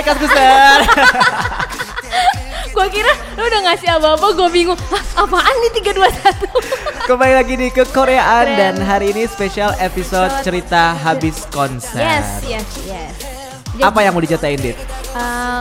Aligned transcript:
Hai 0.00 0.08
Kaskuser. 0.08 0.78
gue 2.72 2.86
kira 2.88 3.12
lu 3.36 3.44
udah 3.44 3.60
ngasih 3.68 3.88
apa-apa, 4.00 4.32
gue 4.32 4.48
bingung. 4.48 4.80
Hah, 4.88 5.28
apaan 5.28 5.52
nih 5.60 5.76
321? 5.76 6.48
Kembali 7.12 7.32
lagi 7.36 7.52
nih 7.60 7.68
ke 7.68 7.84
Koreaan 7.84 8.48
Keren. 8.48 8.56
dan 8.56 8.74
hari 8.80 9.12
ini 9.12 9.28
spesial 9.28 9.76
episode 9.76 10.32
cerita 10.40 10.96
habis 10.96 11.44
konser. 11.52 12.00
yes, 12.00 12.40
yes, 12.48 12.68
yes. 12.88 13.12
Jadi, 13.76 13.84
Apa 13.84 14.00
yang 14.00 14.16
mau 14.16 14.24
diceritain, 14.24 14.56
Dit? 14.56 14.80
eh, 15.12 15.60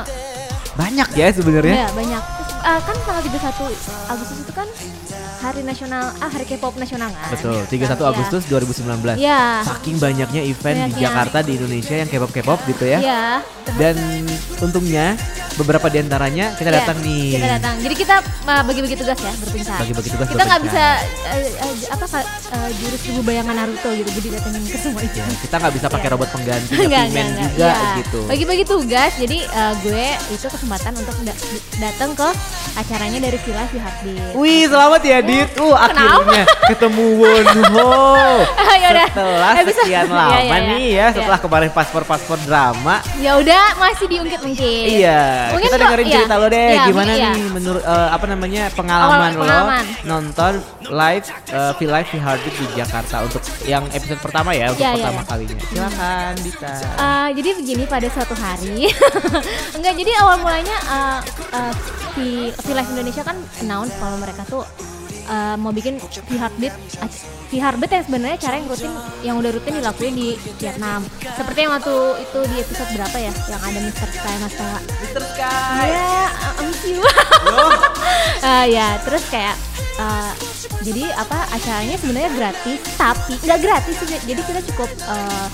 Banyak 0.71 1.19
ya 1.19 1.35
sebenarnya. 1.35 1.75
ya, 1.75 1.89
banyak. 1.91 2.23
Eh, 2.63 2.79
kan 2.79 2.95
tanggal 3.03 3.23
31 3.27 3.75
Agustus 4.07 4.39
itu 4.39 4.53
kan 4.55 4.67
hari 5.39 5.61
nasional, 5.61 6.11
ah 6.13 6.27
hari 6.27 6.45
K-pop 6.45 6.75
nasional 6.75 7.09
kan? 7.09 7.31
Betul, 7.31 7.63
31 7.65 7.95
Nah, 7.97 8.11
Agustus 8.11 8.43
2019. 8.45 9.15
Iya. 9.15 9.63
Saking 9.63 9.95
banyaknya 9.97 10.41
event 10.43 10.77
di 10.77 10.83
Banyaknya. 10.89 11.01
Jakarta 11.01 11.37
di 11.41 11.51
Indonesia 11.55 11.95
yang 11.95 12.07
K-pop 12.07 12.31
K-pop 12.31 12.59
gitu 12.65 12.83
ya. 12.83 12.99
Iya. 12.99 13.23
Dan 13.71 13.95
untungnya 14.59 15.15
beberapa 15.55 15.87
di 15.87 15.99
antaranya 15.99 16.55
kita 16.55 16.69
Iya, 16.69 16.77
datang 16.79 16.97
nih. 16.99 17.25
Kita 17.33 17.47
datang. 17.53 17.75
Jadi 17.79 17.95
kita 17.97 18.15
uh, 18.45 18.61
bagi-bagi 18.63 18.95
tugas 18.95 19.17
ya, 19.17 19.31
berpisah. 19.37 19.77
Bagi-bagi 19.77 20.09
tugas, 20.09 20.27
Kita 20.27 20.43
nggak 20.45 20.61
bisa 20.63 20.83
uh, 21.25 21.39
uh, 21.59 21.75
apa 21.89 22.05
uh, 22.49 22.69
jurus 22.75 23.01
tubuh 23.01 23.23
bayangan 23.23 23.55
Naruto 23.57 23.89
gitu, 23.91 24.09
jadi 24.13 24.27
datengin 24.35 24.63
ke 24.65 24.77
semua 24.77 25.01
itu. 25.01 25.15
Ya, 25.15 25.25
kita 25.37 25.55
nggak 25.57 25.73
bisa 25.73 25.87
pakai 25.87 26.01
Iya. 26.01 26.13
robot 26.15 26.29
pengganti 26.31 26.71
Enggak, 26.79 27.03
Pimen 27.05 27.25
enggak, 27.27 27.27
enggak. 27.29 27.51
juga 27.51 27.67
Iya. 27.69 27.97
gitu. 27.99 28.19
Bagi-bagi 28.25 28.63
tugas, 28.65 29.11
jadi 29.15 29.37
uh, 29.49 29.73
gue 29.79 30.05
itu 30.31 30.45
kesempatan 30.47 30.91
untuk 30.95 31.15
da- 31.21 31.39
datang 31.77 32.11
ke 32.13 32.29
acaranya 32.75 33.19
dari 33.19 33.37
Villa 33.39 33.63
di. 33.67 33.79
Wih, 34.33 34.63
selamat 34.65 35.01
ya, 35.03 35.17
Dit. 35.29 35.49
Uh, 35.55 35.75
akhirnya 35.77 36.43
ketemu 36.65 37.05
Wonho. 37.15 37.89
Yaudah. 38.83 39.07
Setelah 39.09 39.51
Eh, 39.59 39.65
sekian 39.69 40.07
lama 40.17 40.33
iya, 40.33 40.39
iya. 40.41 40.59
nih 40.71 40.87
ya, 40.89 41.05
setelah 41.11 41.37
kemarin 41.37 41.69
paspor-paspor 41.69 42.39
drama. 42.43 43.03
Ya 43.19 43.37
udah, 43.37 43.75
masih 43.77 44.05
diungkit-ungkit. 44.07 44.85
Iya, 45.03 45.53
Mungkin 45.53 45.67
kita 45.67 45.75
kok- 45.75 45.83
dengerin 45.85 46.05
iya. 46.05 46.15
cerita 46.15 46.35
lo 46.35 46.47
deh, 46.47 46.69
Iya, 46.69 46.83
gimana 46.87 47.11
iya. 47.13 47.29
nih 47.31 47.45
menurut 47.51 47.83
eh, 47.83 48.09
apa 48.09 48.25
namanya 48.25 48.63
pengalaman, 48.73 49.31
pengalaman. 49.35 49.83
lo 49.83 50.07
nonton 50.09 50.53
live 50.89 51.25
uh, 51.51 51.71
V 51.75 51.85
Live 51.85 52.09
V 52.09 52.15
Heartbeat 52.17 52.55
di 52.55 52.65
Jakarta 52.73 53.15
untuk 53.21 53.41
yang 53.63 53.83
episode 53.91 54.17
pertama 54.19 54.49
ya, 54.51 54.71
untuk 54.71 54.81
iya, 54.81 54.95
pertama 54.95 55.21
iya. 55.21 55.27
kalinya. 55.27 55.63
Silakan 55.69 56.33
Dita. 56.41 56.73
Uh, 56.95 57.27
jadi 57.35 57.49
begini 57.53 57.83
pada 57.85 58.07
suatu 58.09 58.33
hari 58.33 58.89
enggak 59.77 59.93
jadi 59.93 60.11
awal 60.19 60.35
mulanya 60.39 60.77
uh, 60.87 61.19
uh, 61.51 61.73
di 62.15 62.49
Live 62.49 62.89
Indonesia 62.89 63.21
kan 63.21 63.37
announce 63.59 63.93
kalau 63.97 64.17
mereka 64.17 64.41
tuh 64.45 64.63
uh, 65.29 65.55
mau 65.55 65.69
bikin 65.69 66.01
V 66.01 66.31
Heartbeat 66.35 66.73
V 67.49 67.53
Heartbeat 67.55 67.91
yang 67.93 68.05
sebenarnya 68.05 68.37
cara 68.37 68.55
yang 68.57 68.67
rutin 68.67 68.91
yang 69.23 69.35
udah 69.37 69.51
rutin 69.53 69.73
dilakuin 69.77 70.13
di 70.13 70.29
Vietnam 70.57 71.05
seperti 71.23 71.59
yang 71.63 71.73
waktu 71.73 71.95
itu 72.19 72.39
di 72.49 72.55
episode 72.59 72.89
berapa 72.91 73.17
ya 73.17 73.31
yang 73.47 73.61
ada 73.61 73.79
Mr. 73.79 74.09
Sky 74.09 74.35
Mas 74.37 74.53
Tawa 74.53 74.79
Mr. 74.81 75.23
Sky. 75.23 75.85
ya 75.87 76.25
miss 76.59 76.81
you 76.83 77.01
Eh, 78.39 78.65
ya 78.71 78.95
terus 79.03 79.23
kayak 79.27 79.55
eh, 79.99 80.31
jadi 80.79 81.11
apa 81.11 81.43
acaranya 81.51 81.95
sebenarnya 81.99 82.31
gratis 82.31 82.79
tapi 82.95 83.35
nggak 83.43 83.59
gratis 83.59 83.95
sih 83.99 84.07
jadi 84.23 84.41
kita 84.43 84.61
cukup 84.71 84.89
eh, 84.95 85.47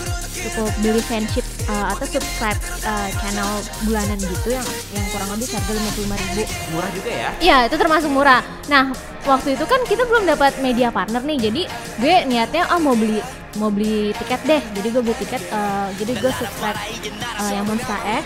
cukup 0.45 0.69
beli 0.85 1.01
fanship 1.01 1.44
eh, 1.69 1.85
atau 1.93 2.05
subscribe 2.05 2.59
eh, 2.85 3.09
channel 3.21 3.49
bulanan 3.85 4.19
gitu 4.19 4.53
yang 4.53 4.67
yang 4.93 5.05
kurang 5.13 5.29
lebih 5.33 5.47
harga 5.49 5.71
lima 5.73 5.91
puluh 5.95 6.07
ribu 6.15 6.43
Murah 6.73 6.91
juga 6.93 7.11
ya. 7.11 7.29
Iya 7.41 7.57
itu 7.69 7.75
termasuk 7.75 8.09
murah. 8.11 8.41
Nah 8.69 8.93
waktu 9.25 9.57
itu 9.57 9.65
kan 9.65 9.81
kita 9.89 10.05
belum 10.05 10.29
dapat 10.29 10.61
media 10.61 10.93
partner 10.93 11.21
nih, 11.25 11.37
jadi 11.49 11.61
gue 11.97 12.15
niatnya 12.29 12.69
ah 12.69 12.77
mau 12.77 12.93
beli 12.93 13.17
mau 13.55 13.71
beli 13.71 14.11
tiket 14.19 14.41
deh. 14.43 14.61
Jadi 14.75 14.87
gue 14.91 15.01
beli 15.01 15.17
tiket, 15.17 15.41
eh, 15.47 15.87
jadi 15.97 16.11
gue 16.19 16.31
subscribe 16.35 16.77
eh, 17.15 17.51
yang 17.55 17.65
Monster 17.65 17.99
X, 18.03 18.25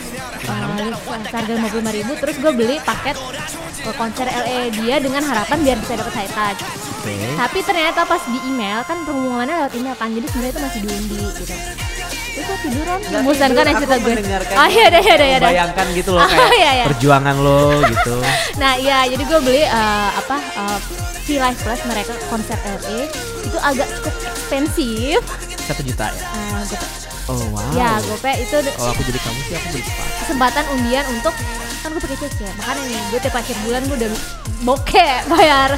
uh, 0.50 0.90
harga 1.30 1.52
lima 1.54 1.70
puluh 1.70 1.94
ribu. 1.94 2.12
Terus 2.18 2.36
gue 2.42 2.52
beli 2.52 2.76
paket 2.82 3.16
ke 3.80 3.92
konser 3.96 4.28
LA 4.28 4.74
dia 4.76 5.00
dengan 5.00 5.24
harapan 5.24 5.58
biar 5.64 5.78
bisa 5.80 5.96
dapat 5.96 6.14
high 6.18 6.32
touch. 6.34 6.62
Oke. 7.00 7.16
Tapi 7.16 7.60
ternyata 7.64 8.04
pas 8.04 8.20
di 8.28 8.40
email 8.50 8.84
kan 8.84 9.08
pengumumannya 9.08 9.56
lewat 9.64 9.74
email 9.78 9.96
kan, 9.96 10.12
jadi 10.12 10.28
sebenarnya 10.28 10.52
itu 10.52 10.62
masih 10.68 10.80
diundi 10.84 11.20
gitu. 11.40 11.56
Gue 12.40 12.58
tiduran, 12.62 12.98
Nggak 13.00 13.20
membosankan 13.20 13.52
tidur, 13.52 13.68
ya 13.68 13.74
cerita 13.76 13.96
gue. 14.00 14.14
Oh 14.56 14.68
iya 14.70 14.86
dah 14.88 15.02
iya 15.02 15.16
dah 15.16 15.28
iya 15.28 15.38
dah. 15.38 15.50
Bayangkan 15.50 15.86
gitu 15.92 16.10
loh 16.12 16.22
Oh, 16.22 16.30
kayak 16.30 16.52
iya, 16.56 16.72
iya. 16.74 16.86
perjuangan 16.88 17.36
lo 17.40 17.62
gitu. 17.84 18.16
Nah 18.62 18.74
iya 18.76 18.98
jadi 19.06 19.24
gue 19.24 19.40
beli 19.40 19.64
eh, 19.64 20.10
apa 20.14 20.38
uh, 20.56 20.78
V 21.24 21.38
Live 21.38 21.60
Plus 21.60 21.82
mereka 21.86 22.14
konser 22.28 22.58
LA 22.58 23.00
itu 23.40 23.58
agak 23.60 23.88
cukup 24.00 24.14
ekspensif. 24.26 25.20
Satu 25.60 25.82
juta 25.84 26.10
ya. 26.10 26.24
Uh, 26.32 26.62
gope. 26.66 26.88
Oh 27.30 27.38
wow. 27.54 27.70
Ya 27.78 28.02
gope 28.02 28.32
itu 28.42 28.58
Kalau 28.58 28.90
aku 28.90 29.02
jadi 29.06 29.20
kamu 29.22 29.40
sih 29.46 29.54
aku 29.54 29.68
beli 29.70 29.84
sepatu. 29.86 30.12
kesempatan 30.26 30.64
undian 30.74 31.06
untuk 31.14 31.34
kan 31.80 31.96
gue 31.96 32.02
pakai 32.04 32.18
CC 32.20 32.44
makanya 32.60 32.82
nih 32.92 33.02
gue 33.08 33.20
tiap 33.24 33.36
akhir 33.40 33.56
bulan 33.64 33.82
gue 33.88 33.98
udah 34.04 34.12
bokeh 34.68 35.14
bayar 35.32 35.70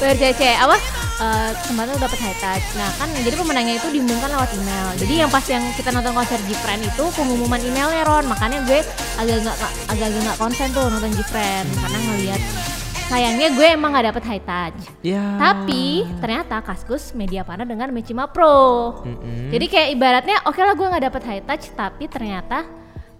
bayar 0.00 0.16
CC 0.16 0.56
apa? 0.56 0.76
Eh, 1.20 1.50
kesempatan 1.60 1.92
udah 2.00 2.04
dapet 2.08 2.16
high 2.16 2.38
touch. 2.40 2.64
Nah 2.80 2.88
kan 2.96 3.12
jadi 3.12 3.36
pemenangnya 3.36 3.76
itu 3.76 3.92
diumumkan 3.92 4.32
lewat 4.32 4.56
email. 4.56 4.88
Jadi 4.96 5.14
yang 5.20 5.28
pas 5.28 5.44
yang 5.44 5.60
kita 5.76 5.92
nonton 5.92 6.16
konser 6.16 6.40
Gfriend 6.48 6.80
itu 6.80 7.04
pengumuman 7.12 7.60
emailnya 7.60 8.08
Ron. 8.08 8.24
Makanya 8.24 8.64
gue 8.64 8.80
agak 9.20 9.36
nggak 9.44 9.56
agak 9.92 10.06
agak 10.08 10.20
nggak 10.24 10.38
konsen 10.40 10.72
tuh 10.72 10.88
nonton 10.88 11.12
Gfriend 11.12 11.68
karena 11.76 11.98
ngelihat 12.08 12.40
sayangnya 13.10 13.48
gue 13.50 13.66
emang 13.66 13.90
nggak 13.90 14.06
dapet 14.14 14.22
high 14.22 14.44
touch 14.46 14.80
Ya. 15.02 15.34
tapi 15.36 16.06
ternyata 16.22 16.62
Kaskus 16.62 17.10
media 17.10 17.42
partner 17.42 17.66
dengan 17.66 17.90
Mechima 17.90 18.30
Pro. 18.30 19.02
Mm-mm. 19.02 19.50
Jadi 19.50 19.66
kayak 19.66 19.88
ibaratnya 19.98 20.36
oke 20.46 20.60
lah 20.62 20.78
gue 20.78 20.86
nggak 20.86 21.04
dapet 21.10 21.22
high 21.26 21.42
touch 21.42 21.74
tapi 21.74 22.06
ternyata 22.06 22.62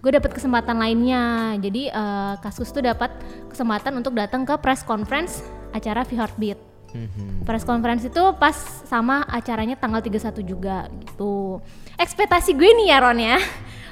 gue 0.01 0.11
dapet 0.15 0.31
kesempatan 0.31 0.79
lainnya. 0.79 1.55
Jadi 1.59 1.91
eh, 1.91 2.33
Kaskus 2.39 2.71
tuh 2.71 2.81
dapat 2.81 3.11
kesempatan 3.51 3.99
untuk 3.99 4.15
datang 4.15 4.47
ke 4.47 4.55
press 4.57 4.81
conference 4.81 5.43
acara 5.75 6.07
V 6.07 6.15
Heartbeat. 6.15 6.59
Mhm. 6.91 7.43
Press 7.47 7.63
conference 7.63 8.03
itu 8.03 8.23
pas 8.35 8.55
sama 8.87 9.23
acaranya 9.27 9.75
tanggal 9.75 9.99
31 9.99 10.43
juga 10.43 10.87
gitu. 11.03 11.59
Ekspektasi 11.95 12.55
gue 12.55 12.69
nih 12.79 12.87
ya 12.91 12.97
Ron 12.99 13.19
ya. 13.19 13.37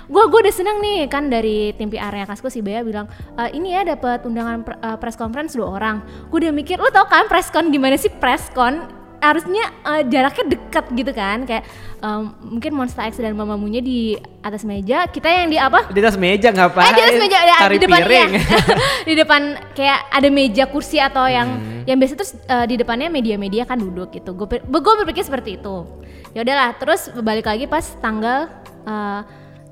Gue 0.10 0.24
gue 0.26 0.40
udah 0.42 0.52
seneng 0.52 0.78
nih 0.80 1.06
kan 1.06 1.30
dari 1.30 1.70
tim 1.72 1.88
PR-nya 1.88 2.26
Kaskus 2.26 2.52
si 2.52 2.60
Bea 2.60 2.82
bilang 2.82 3.06
"E, 3.34 3.54
ini 3.54 3.72
ya 3.72 3.86
dapat 3.86 4.22
undangan 4.22 4.58
pr- 4.60 4.80
eh, 4.80 4.98
press 4.98 5.14
conference 5.14 5.54
dua 5.54 5.70
orang. 5.72 6.02
Gue 6.28 6.42
udah 6.42 6.52
mikir 6.52 6.76
lo 6.76 6.90
tau 6.90 7.06
kan 7.06 7.26
press 7.26 7.48
con 7.48 7.70
gimana 7.70 7.94
sih 7.94 8.10
press 8.10 8.50
con 8.50 8.90
harusnya 9.20 9.62
eh, 9.86 10.02
jaraknya 10.04 10.46
dekat 10.50 10.86
gitu 10.92 11.12
kan 11.12 11.44
kayak 11.44 11.62
em, 12.00 12.24
mungkin 12.42 12.72
Monster 12.74 13.04
X 13.06 13.20
dan 13.20 13.36
Mamamunya 13.36 13.80
di 13.80 14.16
atas 14.40 14.64
meja 14.64 15.06
kita 15.06 15.28
yang 15.28 15.48
di 15.48 15.58
apa 15.58 15.86
Di 15.88 16.00
atas 16.00 16.16
meja 16.16 16.50
ngapain? 16.50 16.88
Eh 16.88 16.94
di 16.96 17.02
atas 17.04 17.18
meja 17.20 17.40
ya, 17.40 17.58
di 17.68 17.78
depan 17.78 18.00
piring. 18.00 18.32
ya. 18.32 18.42
di 19.10 19.14
depan 19.14 19.42
kayak 19.74 20.00
ada 20.10 20.28
meja 20.30 20.64
kursi 20.66 20.98
atau 20.98 21.28
yang 21.28 21.50
Hmm. 21.52 21.84
yang 21.86 21.98
biasa 21.98 22.14
terus 22.16 22.32
eh, 22.40 22.66
di 22.66 22.76
depannya 22.76 23.10
media-media 23.10 23.64
kan 23.64 23.76
duduk 23.76 24.10
gitu. 24.10 24.34
Gue 24.34 24.48
gue 24.58 24.94
berpikir 25.00 25.22
seperti 25.22 25.58
itu. 25.58 25.86
Ya 26.32 26.42
udahlah, 26.42 26.78
terus 26.78 27.10
balik 27.16 27.44
lagi 27.44 27.66
pas 27.66 27.84
tanggal 28.00 28.48
eh, 28.86 29.22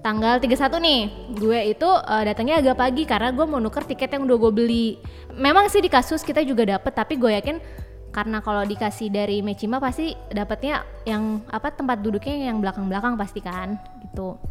tanggal 0.08 0.40
31 0.40 0.80
nih. 0.80 1.02
Gue 1.36 1.60
itu 1.76 1.90
eh, 1.92 2.24
datangnya 2.32 2.64
agak 2.64 2.80
pagi 2.80 3.04
karena 3.04 3.36
gue 3.36 3.44
mau 3.44 3.60
nuker 3.60 3.84
tiket 3.84 4.16
yang 4.16 4.24
udah 4.24 4.38
gue 4.40 4.52
beli. 4.56 4.88
Memang 5.36 5.68
sih 5.68 5.84
di 5.84 5.92
kasus 5.92 6.24
kita 6.24 6.40
juga 6.48 6.64
dapet 6.64 6.96
tapi 6.96 7.20
gue 7.20 7.36
yakin 7.36 7.60
karena 8.16 8.40
kalau 8.40 8.64
dikasih 8.64 9.12
dari 9.12 9.44
Mechima 9.44 9.84
pasti 9.84 10.16
dapatnya 10.32 10.82
yang 11.04 11.44
apa 11.52 11.76
tempat 11.76 12.00
duduknya 12.02 12.50
yang 12.50 12.64
belakang-belakang 12.64 13.14
pasti 13.14 13.46
kan 13.46 13.78
gitu 14.02 14.42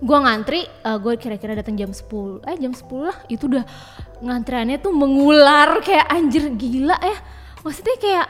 gua 0.00 0.18
ngantri 0.24 0.64
eh, 0.64 0.98
gue 1.00 1.14
kira-kira 1.20 1.52
datang 1.52 1.76
jam 1.76 1.92
10 1.92 2.48
eh 2.48 2.56
jam 2.56 2.72
10 2.72 3.08
lah 3.12 3.16
itu 3.28 3.44
udah 3.44 3.64
ngantriannya 4.24 4.80
tuh 4.80 4.92
mengular 4.92 5.84
kayak 5.84 6.08
anjir 6.08 6.48
gila 6.56 6.96
ya 6.96 7.18
maksudnya 7.60 7.96
kayak 8.00 8.26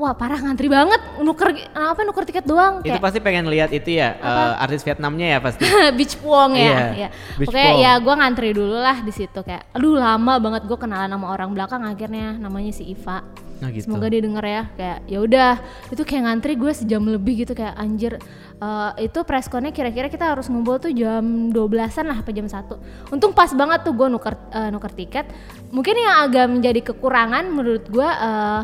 wah 0.00 0.16
parah 0.16 0.40
ngantri 0.40 0.72
banget. 0.72 1.00
Nuker 1.20 1.52
apa 1.76 2.00
nuker 2.08 2.24
tiket 2.24 2.48
doang. 2.48 2.80
Itu 2.80 2.96
kayak 2.96 3.04
pasti 3.04 3.18
pengen 3.20 3.52
lihat 3.52 3.68
itu 3.70 4.00
ya, 4.00 4.16
eh, 4.16 4.64
artis 4.64 4.80
Vietnamnya 4.80 5.36
ya 5.36 5.38
pasti. 5.38 5.68
beach 5.98 6.16
puong 6.16 6.56
ya, 6.56 6.64
Iya, 6.64 6.84
ya. 6.96 7.08
beach 7.36 7.48
Oke 7.52 7.64
ya 7.84 7.92
gue 8.00 8.14
ngantri 8.16 8.48
dulu 8.56 8.80
lah 8.80 9.04
di 9.04 9.12
situ 9.12 9.44
kayak 9.44 9.68
aduh 9.76 10.00
lama 10.00 10.40
banget 10.40 10.64
gue 10.64 10.78
kenalan 10.80 11.12
sama 11.12 11.26
orang 11.28 11.52
belakang 11.52 11.84
akhirnya 11.84 12.40
namanya 12.40 12.72
si 12.72 12.88
Iva. 12.88 13.20
Nah 13.60 13.68
gitu. 13.68 13.92
Semoga 13.92 14.08
dia 14.08 14.24
denger 14.24 14.44
ya 14.48 14.62
kayak 14.72 14.98
ya 15.04 15.18
udah. 15.20 15.52
Itu 15.92 16.02
kayak 16.08 16.22
ngantri 16.24 16.56
gue 16.56 16.72
sejam 16.72 17.04
lebih 17.04 17.44
gitu 17.44 17.52
kayak 17.52 17.76
anjir 17.76 18.16
Eh, 18.60 19.08
itu 19.08 19.24
pressconnya 19.24 19.72
kira-kira 19.72 20.12
kita 20.12 20.36
harus 20.36 20.44
ngumpul 20.52 20.76
tuh 20.76 20.92
jam 20.92 21.48
12-an 21.48 22.12
lah 22.12 22.20
apa 22.20 22.28
jam 22.28 22.44
1 22.44 23.08
Untung 23.08 23.32
pas 23.32 23.48
banget 23.56 23.88
tuh 23.88 23.96
gue 23.96 24.04
nuker 24.12 24.36
eh, 24.52 24.68
nuker 24.68 24.92
tiket. 24.92 25.32
Mungkin 25.72 25.96
yang 25.96 26.28
agak 26.28 26.46
menjadi 26.52 26.80
kekurangan 26.92 27.48
menurut 27.48 27.88
gue 27.88 28.04
eh, 28.04 28.60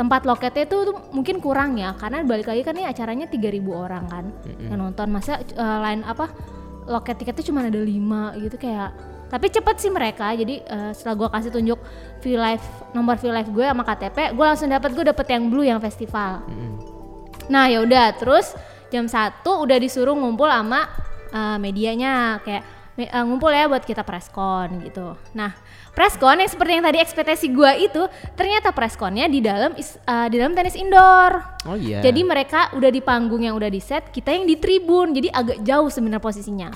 tempat 0.00 0.24
loketnya 0.24 0.64
itu 0.64 0.76
tuh 0.88 0.96
mungkin 1.12 1.44
kurang 1.44 1.76
ya 1.76 1.92
karena 1.92 2.24
balik 2.24 2.48
lagi 2.48 2.64
kan 2.64 2.72
ini 2.72 2.88
acaranya 2.88 3.28
3000 3.28 3.60
orang 3.68 4.04
kan 4.08 4.24
yang 4.56 4.80
nonton. 4.80 5.12
Masa 5.12 5.36
eh, 5.44 5.78
lain 5.84 6.00
apa 6.08 6.32
loket 6.88 7.20
tiketnya 7.20 7.44
cuma 7.44 7.60
ada 7.60 7.76
lima 7.76 8.32
gitu 8.40 8.56
kayak 8.56 8.96
tapi 9.28 9.52
cepet 9.52 9.76
sih 9.76 9.92
mereka. 9.92 10.32
Jadi 10.32 10.64
eh, 10.64 10.90
setelah 10.96 11.14
gua 11.20 11.28
kasih 11.28 11.52
tunjuk 11.52 11.76
V 12.24 12.24
Live 12.32 12.64
nomor 12.96 13.20
V 13.20 13.28
Live 13.28 13.52
gue 13.52 13.66
sama 13.68 13.84
KTP 13.84 14.32
gue 14.32 14.44
langsung 14.48 14.72
dapat 14.72 14.90
gue 14.96 15.04
dapet 15.04 15.26
yang 15.28 15.52
blue 15.52 15.68
yang 15.68 15.84
festival. 15.84 16.48
Nah 17.52 17.68
ya 17.68 17.84
udah 17.84 18.16
terus 18.16 18.56
jam 18.88 19.04
satu 19.04 19.68
udah 19.68 19.76
disuruh 19.76 20.16
ngumpul 20.16 20.48
sama 20.48 20.88
eh, 21.28 21.58
medianya. 21.60 22.40
Kayak 22.40 22.79
eh, 23.02 23.22
ngumpul 23.22 23.48
ya 23.48 23.64
buat 23.64 23.80
kita 23.80 24.02
preskon 24.02 24.82
gitu. 24.82 25.16
Nah, 25.32 25.56
preskon 25.90 26.36
yang 26.36 26.46
seperti 26.46 26.72
yang 26.74 26.84
tadi 26.84 26.98
ekspektasi 26.98 27.46
gua 27.48 27.72
itu 27.72 28.04
ternyata 28.34 28.68
preskonnya 28.70 29.24
di 29.26 29.38
dalam 29.38 29.72
is- 29.74 29.96
eh, 29.96 30.26
di 30.26 30.36
dalam 30.36 30.52
tenis 30.52 30.74
indoor. 30.74 31.40
Oh 31.64 31.74
iya. 31.74 32.00
Jadi 32.00 32.20
mereka 32.20 32.72
udah 32.72 32.88
di 32.88 33.00
panggung 33.00 33.40
yang 33.40 33.54
udah 33.54 33.68
di 33.68 33.78
set, 33.78 34.08
kita 34.08 34.30
yang 34.30 34.44
di 34.44 34.56
tribun. 34.56 35.12
Jadi 35.12 35.28
agak 35.28 35.60
jauh 35.60 35.88
sebenarnya 35.88 36.20
posisinya. 36.20 36.70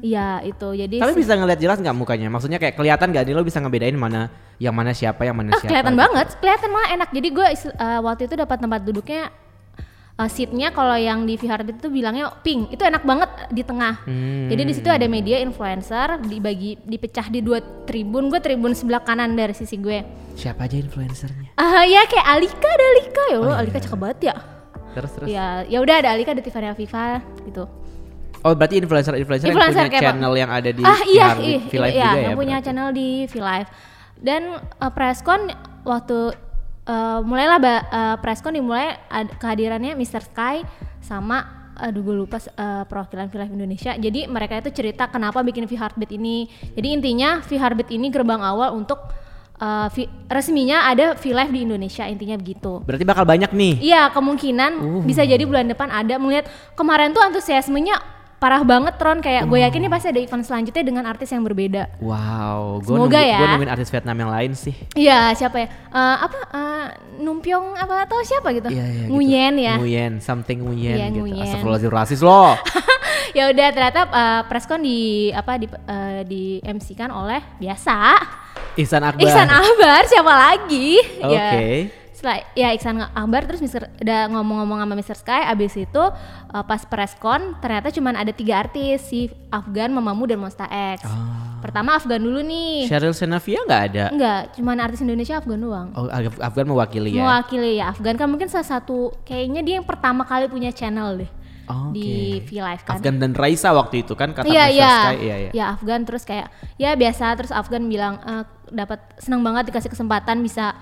Iya, 0.00 0.44
itu. 0.44 0.68
Jadi 0.70 1.00
Hmm. 1.00 1.04
Tapi 1.08 1.16
bisa 1.16 1.32
ngeliat 1.32 1.56
jelas 1.56 1.80
nggak 1.80 1.96
mukanya? 1.96 2.28
Maksudnya 2.28 2.60
kayak 2.60 2.76
kelihatan 2.76 3.08
gak 3.08 3.24
nih 3.24 3.32
lo 3.32 3.40
bisa 3.40 3.56
ngebedain 3.56 3.96
mana 3.96 4.28
yang 4.56 4.76
mana 4.76 4.92
siapa 4.92 5.24
yang 5.24 5.32
mana 5.32 5.52
Ah, 5.52 5.56
siapa? 5.56 5.72
kelihatan 5.72 5.94
gitu? 5.96 6.02
banget, 6.04 6.26
kelihatan 6.36 6.68
malah 6.68 6.88
enak. 6.92 7.08
Jadi 7.08 7.28
gue 7.30 7.46
waktu 8.04 8.22
itu 8.24 8.34
dapat 8.36 8.58
tempat 8.60 8.80
duduknya 8.84 9.22
uh, 10.16 10.28
seatnya 10.28 10.72
kalau 10.72 10.96
yang 10.96 11.28
di 11.28 11.36
Vihartbit 11.36 11.78
itu 11.80 11.88
bilangnya 11.92 12.32
pink, 12.40 12.72
itu 12.72 12.82
enak 12.82 13.04
banget 13.04 13.30
di 13.52 13.62
tengah. 13.62 14.02
Hmm. 14.04 14.48
Jadi 14.48 14.62
di 14.64 14.72
situ 14.72 14.88
ada 14.88 15.06
media 15.06 15.40
influencer 15.40 16.20
dibagi 16.24 16.80
dipecah 16.82 17.28
di 17.28 17.40
dua 17.44 17.60
tribun. 17.84 18.32
Gue 18.32 18.40
tribun 18.40 18.72
sebelah 18.72 19.04
kanan 19.04 19.36
dari 19.36 19.52
sisi 19.52 19.76
gue. 19.76 20.02
Siapa 20.36 20.68
aja 20.68 20.76
influencernya? 20.76 21.56
Ah 21.56 21.84
ya 21.84 22.04
kayak 22.08 22.26
Alika 22.28 22.68
ada 22.68 22.84
Alika 22.92 23.22
ya, 23.32 23.38
Oh, 23.40 23.48
iya. 23.48 23.54
Alika 23.60 23.78
cakep 23.80 23.98
banget 23.98 24.18
ya. 24.32 24.34
Terus 24.96 25.10
terus. 25.12 25.26
Ya 25.28 25.46
ya 25.68 25.78
udah 25.80 25.94
ada 26.00 26.08
Alika 26.12 26.32
ada 26.32 26.42
Tiffany 26.44 26.68
Afifa 26.68 27.20
gitu. 27.44 27.64
Oh 28.44 28.52
berarti 28.54 28.78
influencer-influencer 28.78 29.48
yang 29.48 29.56
Influencer 29.58 29.82
punya 29.88 29.92
kayak 29.96 30.04
channel 30.06 30.34
yang 30.38 30.50
ada 30.52 30.70
di 30.70 30.82
ah 30.86 31.00
iya 31.08 31.26
iya, 31.40 31.58
V-Live 31.66 31.96
iya, 31.96 32.06
juga 32.06 32.18
ya? 32.20 32.22
yang 32.22 32.38
punya 32.38 32.56
berarti? 32.60 32.66
channel 32.68 32.88
di 32.94 33.08
VLive 33.26 33.68
dan 34.22 34.42
uh, 34.78 34.92
presscon 34.92 35.40
waktu 35.82 36.18
uh, 36.86 37.20
mulailah 37.20 37.58
ba- 37.58 37.86
uh, 37.86 38.16
presscon 38.16 38.54
dimulai 38.54 38.96
ad- 39.06 39.34
kehadirannya 39.36 39.92
Mr. 39.92 40.22
Sky 40.22 40.62
sama 40.98 41.44
aduh 41.76 42.00
gue 42.00 42.16
lupa 42.16 42.40
uh, 42.40 42.82
perwakilan 42.82 43.28
VLive 43.28 43.52
Indonesia 43.52 43.92
jadi 43.92 44.24
mereka 44.26 44.56
itu 44.58 44.72
cerita 44.72 45.04
kenapa 45.06 45.44
bikin 45.44 45.68
V 45.68 45.76
Heartbeat 45.76 46.08
ini 46.10 46.48
jadi 46.72 46.88
intinya 46.90 47.44
V 47.44 47.52
Heartbeat 47.52 47.92
ini 47.92 48.08
gerbang 48.08 48.40
awal 48.40 48.72
untuk 48.72 48.96
uh, 49.60 49.84
V- 49.92 50.08
resminya 50.26 50.88
ada 50.88 51.12
VLive 51.14 51.52
di 51.52 51.60
Indonesia 51.62 52.08
intinya 52.08 52.32
begitu 52.34 52.80
Berarti 52.80 53.04
bakal 53.04 53.28
banyak 53.28 53.52
nih. 53.52 53.74
Iya 53.82 54.08
kemungkinan 54.08 54.72
Uh. 54.80 55.04
bisa 55.04 55.20
jadi 55.22 55.44
bulan 55.44 55.68
depan 55.68 55.92
ada 55.92 56.16
melihat 56.16 56.48
kemarin 56.72 57.12
tuh 57.12 57.20
antusiasmenya 57.20 58.00
parah 58.36 58.60
banget 58.62 58.94
Tron 59.00 59.24
kayak 59.24 59.48
gue 59.48 59.58
yakin 59.64 59.80
nih 59.88 59.90
pasti 59.90 60.06
ada 60.12 60.20
event 60.20 60.44
selanjutnya 60.44 60.84
dengan 60.84 61.04
artis 61.08 61.32
yang 61.32 61.40
berbeda. 61.40 61.88
Wow, 62.04 62.84
gue 62.84 62.96
Semoga 62.96 63.20
nunggu, 63.20 63.32
ya. 63.32 63.38
Gue 63.40 63.48
nungguin 63.56 63.72
artis 63.72 63.88
Vietnam 63.88 64.16
yang 64.20 64.30
lain 64.30 64.52
sih. 64.52 64.74
Iya 64.92 65.32
siapa 65.32 65.56
ya? 65.64 65.68
Eh, 65.72 66.16
apa 66.20 66.38
eh, 66.52 66.86
Numpyong 67.16 67.80
apa 67.80 68.04
atau 68.04 68.20
siapa 68.20 68.52
gitu? 68.52 68.68
Iya, 68.68 68.84
iya. 68.84 69.04
Nguyen 69.08 69.52
gitu. 69.56 69.66
ya. 69.66 69.74
Nguyen, 69.80 70.12
something 70.20 70.58
Nguyen 70.60 70.96
Iya, 71.00 71.06
gitu. 71.08 71.24
Nguyen. 71.24 71.42
Astagfirullahaladzim 71.48 71.92
rasis 71.92 72.20
loh. 72.20 72.52
ya 73.38 73.48
udah 73.48 73.68
ternyata 73.72 74.00
eh, 74.04 74.42
preskon 74.52 74.80
di 74.84 75.32
apa 75.32 75.52
di 75.56 75.66
eh, 75.68 76.20
di 76.28 76.42
MC 76.60 76.92
kan 76.92 77.08
oleh 77.08 77.40
biasa 77.56 77.96
Ihsan 78.76 79.00
Akbar. 79.00 79.24
Iksan 79.24 79.48
Akbar 79.48 80.00
siapa 80.04 80.32
lagi? 80.36 81.00
Oke. 81.24 81.32
Ya. 81.32 82.05
Setelah 82.26 82.42
ya 82.58 82.74
Iksan 82.74 82.98
Akbar 82.98 83.46
terus 83.46 83.62
Mister 83.62 83.86
udah 83.96 84.20
ngomong-ngomong 84.28 84.82
sama 84.82 84.94
Mr. 84.94 85.14
Sky 85.14 85.46
abis 85.46 85.78
itu 85.78 86.02
eh, 86.50 86.64
pas 86.66 86.82
preskon 86.82 87.54
ternyata 87.62 87.94
cuman 87.94 88.18
ada 88.18 88.34
tiga 88.34 88.58
artis 88.58 88.98
si 89.06 89.30
Afgan, 89.46 89.94
Mamamu 89.94 90.26
dan 90.26 90.42
Monsta 90.42 90.66
X. 90.66 91.06
Ah. 91.06 91.62
Pertama 91.62 91.94
Afgan 91.94 92.18
dulu 92.18 92.42
nih. 92.42 92.90
Cheryl 92.90 93.14
Senavia 93.14 93.62
nggak 93.62 93.82
ada? 93.86 94.04
Enggak, 94.10 94.58
cuman 94.58 94.76
artis 94.82 95.00
Indonesia 95.00 95.38
Afgan 95.38 95.62
doang. 95.62 95.88
Oh, 95.94 96.10
Af- 96.10 96.42
Afgan 96.42 96.66
mewakili 96.66 97.14
ya? 97.14 97.22
Mewakili 97.22 97.78
ya 97.78 97.94
Afgan 97.94 98.18
kan 98.18 98.26
mungkin 98.26 98.50
salah 98.50 98.66
satu 98.66 99.14
kayaknya 99.22 99.62
dia 99.62 99.74
yang 99.78 99.86
pertama 99.86 100.26
kali 100.26 100.50
punya 100.50 100.74
channel 100.74 101.22
deh 101.22 101.30
Oh, 101.66 101.90
di. 101.90 102.42
V 102.42 102.58
Live 102.58 102.82
kan. 102.82 102.98
Afgan 102.98 103.18
dan 103.18 103.34
Raisa 103.34 103.70
waktu 103.70 104.02
itu 104.02 104.18
kan 104.18 104.34
kata 104.34 104.46
Iya 104.46 104.66
Mr. 104.66 104.74
iya. 104.74 104.90
Sky. 104.92 105.14
Iya, 105.16 105.36
iya. 105.36 105.50
Ya 105.54 105.64
Afgan 105.70 106.02
terus 106.02 106.22
kayak 106.22 106.50
ya 106.74 106.90
biasa 106.94 107.38
terus 107.38 107.50
Afgan 107.50 107.86
bilang 107.86 108.18
"Eh, 108.20 108.42
dapat 108.70 108.98
senang 109.18 109.46
banget 109.46 109.70
dikasih 109.70 109.90
kesempatan 109.90 110.42
bisa 110.42 110.74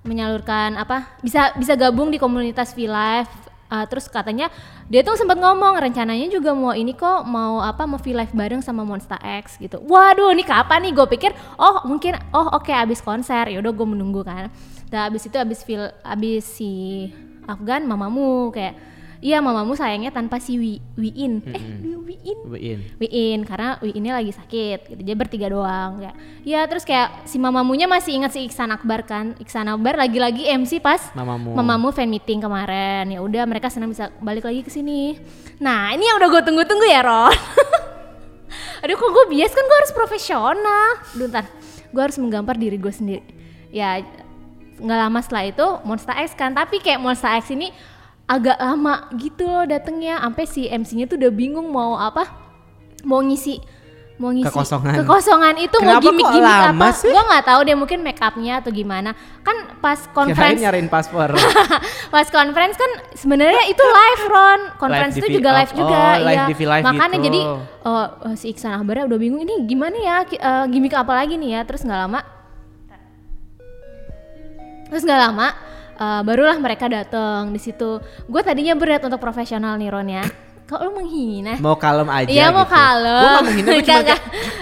menyalurkan 0.00 0.80
apa 0.80 1.20
bisa 1.20 1.52
bisa 1.60 1.76
gabung 1.76 2.08
di 2.08 2.16
komunitas 2.16 2.72
V 2.72 2.88
Live 2.88 3.50
Uh, 3.70 3.86
terus 3.86 4.10
katanya 4.10 4.50
dia 4.90 5.06
tuh 5.06 5.14
sempat 5.14 5.38
ngomong 5.38 5.78
rencananya 5.78 6.26
juga 6.26 6.50
mau 6.50 6.74
ini 6.74 6.90
kok 6.90 7.22
mau 7.22 7.62
apa 7.62 7.86
mau 7.86 8.02
V 8.02 8.10
Live 8.10 8.34
bareng 8.34 8.58
sama 8.58 8.82
Monsta 8.82 9.14
X 9.22 9.62
gitu. 9.62 9.78
Waduh, 9.86 10.34
ini 10.34 10.42
kapan 10.42 10.90
nih? 10.90 10.92
Gue 10.98 11.06
pikir 11.06 11.30
oh 11.54 11.86
mungkin 11.86 12.18
oh 12.34 12.58
oke 12.58 12.74
abis 12.74 12.98
konser 12.98 13.46
ya 13.46 13.62
udah 13.62 13.70
gue 13.70 13.86
menunggu 13.86 14.26
kan. 14.26 14.50
Dan 14.90 15.06
abis 15.06 15.30
itu 15.30 15.38
abis 15.38 15.62
feel 15.62 15.86
abis 16.02 16.42
si 16.50 16.70
Afgan 17.46 17.86
mamamu 17.86 18.50
kayak 18.50 18.74
iya 19.20 19.38
mamamu 19.38 19.76
sayangnya 19.76 20.08
tanpa 20.10 20.40
si 20.40 20.56
Wi 20.56 20.80
Wiin. 20.96 21.44
Eh 21.44 21.64
Wiin 21.84 22.38
Wiin. 22.48 22.78
Wiin 22.96 23.40
karena 23.44 23.76
Wiin 23.78 24.00
ini 24.00 24.10
lagi 24.10 24.32
sakit 24.32 24.90
gitu. 24.90 25.00
Dia 25.00 25.16
bertiga 25.16 25.46
doang 25.46 26.00
ya. 26.00 26.12
Ya 26.42 26.60
terus 26.64 26.82
kayak 26.82 27.28
si 27.28 27.36
mamamunya 27.36 27.84
masih 27.84 28.16
ingat 28.16 28.32
si 28.32 28.44
Iksan 28.44 28.72
Akbar 28.72 29.04
kan. 29.04 29.36
Iksan 29.36 29.68
Akbar 29.68 29.96
lagi-lagi 29.96 30.48
MC 30.48 30.80
pas 30.80 31.12
Mamamu. 31.12 31.52
mamamu 31.52 31.88
fan 31.92 32.08
meeting 32.08 32.40
kemarin. 32.40 33.12
Ya 33.12 33.20
udah 33.20 33.44
mereka 33.44 33.68
senang 33.68 33.92
bisa 33.92 34.08
balik 34.18 34.44
lagi 34.44 34.64
ke 34.64 34.72
sini. 34.72 35.20
Nah, 35.60 35.92
ini 35.92 36.08
yang 36.08 36.16
udah 36.16 36.28
gue 36.32 36.42
tunggu-tunggu 36.48 36.88
ya, 36.88 37.04
Ron. 37.04 37.30
Aduh 38.82 38.96
kok 38.96 39.10
gue 39.12 39.24
bias 39.36 39.52
kan 39.52 39.64
gue 39.64 39.76
harus 39.76 39.92
profesional. 39.92 40.86
Duh 41.12 41.28
ntar, 41.28 41.44
gue 41.92 42.02
harus 42.02 42.16
menggambar 42.16 42.56
diri 42.56 42.80
gue 42.80 42.90
sendiri. 42.90 43.22
Ya 43.68 44.00
nggak 44.80 44.98
lama 44.98 45.20
setelah 45.20 45.44
itu 45.44 45.66
Monster 45.84 46.16
X 46.16 46.32
kan, 46.32 46.56
tapi 46.56 46.80
kayak 46.80 46.96
Monster 46.98 47.28
X 47.36 47.52
ini 47.52 47.68
agak 48.30 48.58
lama 48.62 49.10
gitu 49.18 49.42
loh 49.42 49.66
datengnya, 49.66 50.22
sampai 50.22 50.44
si 50.46 50.70
MC-nya 50.70 51.10
tuh 51.10 51.18
udah 51.18 51.32
bingung 51.34 51.66
mau 51.74 51.98
apa, 51.98 52.30
mau 53.02 53.18
ngisi 53.18 53.58
mau 54.20 54.36
ngisi 54.36 54.52
Kekosongan. 54.52 54.94
kekosongan 55.00 55.54
itu 55.64 55.76
mau 55.80 55.96
Kenapa 55.96 56.04
kok 56.04 56.04
gimmick-gimmick 56.04 56.60
apa? 56.76 56.88
sih? 56.92 57.08
Gue 57.08 57.24
nggak 57.24 57.44
tahu 57.48 57.60
deh 57.64 57.72
mungkin 57.72 57.98
make 58.04 58.20
upnya 58.20 58.60
atau 58.60 58.68
gimana. 58.68 59.16
Kan 59.40 59.80
pas 59.80 59.96
Kirain 59.96 60.12
conference 60.12 60.60
nyariin 60.60 60.88
paspor. 60.92 61.32
pas 62.14 62.26
conference 62.28 62.76
kan 62.76 62.90
sebenarnya 63.16 63.64
itu 63.72 63.80
live 63.80 64.24
Ron 64.28 64.60
conference 64.76 65.16
Live 65.16 65.24
itu 65.24 65.28
juga 65.40 65.50
live 65.56 65.72
oh, 65.72 65.78
juga 65.80 66.00
oh, 66.04 66.16
live 66.28 66.44
di 66.52 66.54
V 66.54 66.62
Live 66.68 66.84
makanya 66.84 67.16
gitu. 67.16 67.26
jadi 67.32 67.40
oh, 67.88 68.06
si 68.36 68.46
Iksan 68.52 68.76
Akbarnya 68.76 69.08
udah 69.08 69.18
bingung 69.18 69.40
ini 69.40 69.64
gimana 69.64 69.96
ya 69.96 70.16
eh, 70.28 70.64
gimmick 70.68 70.92
apa 70.92 71.16
lagi 71.16 71.40
nih 71.40 71.56
ya 71.56 71.60
terus 71.64 71.80
nggak 71.80 72.00
lama 72.04 72.20
terus 74.92 75.06
nggak 75.06 75.20
lama 75.22 75.48
eh, 76.00 76.20
barulah 76.24 76.56
mereka 76.56 76.88
datang 76.88 77.52
di 77.52 77.60
situ 77.60 78.00
gue 78.24 78.40
tadinya 78.40 78.72
berat 78.72 79.04
untuk 79.04 79.20
profesional 79.20 79.76
nih 79.76 79.88
Ron 79.88 80.08
ya 80.08 80.24
kok 80.70 80.80
lu 80.80 80.94
menghina 80.94 81.58
mau 81.58 81.74
kalem 81.74 82.06
aja 82.06 82.30
Iya 82.30 82.46
mau 82.48 82.62
gitu. 82.62 82.70
kalem. 82.70 83.18
Gue 83.18 83.30
gak 83.34 83.42
menghina, 83.42 83.68
gue 83.68 83.82
cuma 83.90 84.02
kayak 84.06 84.20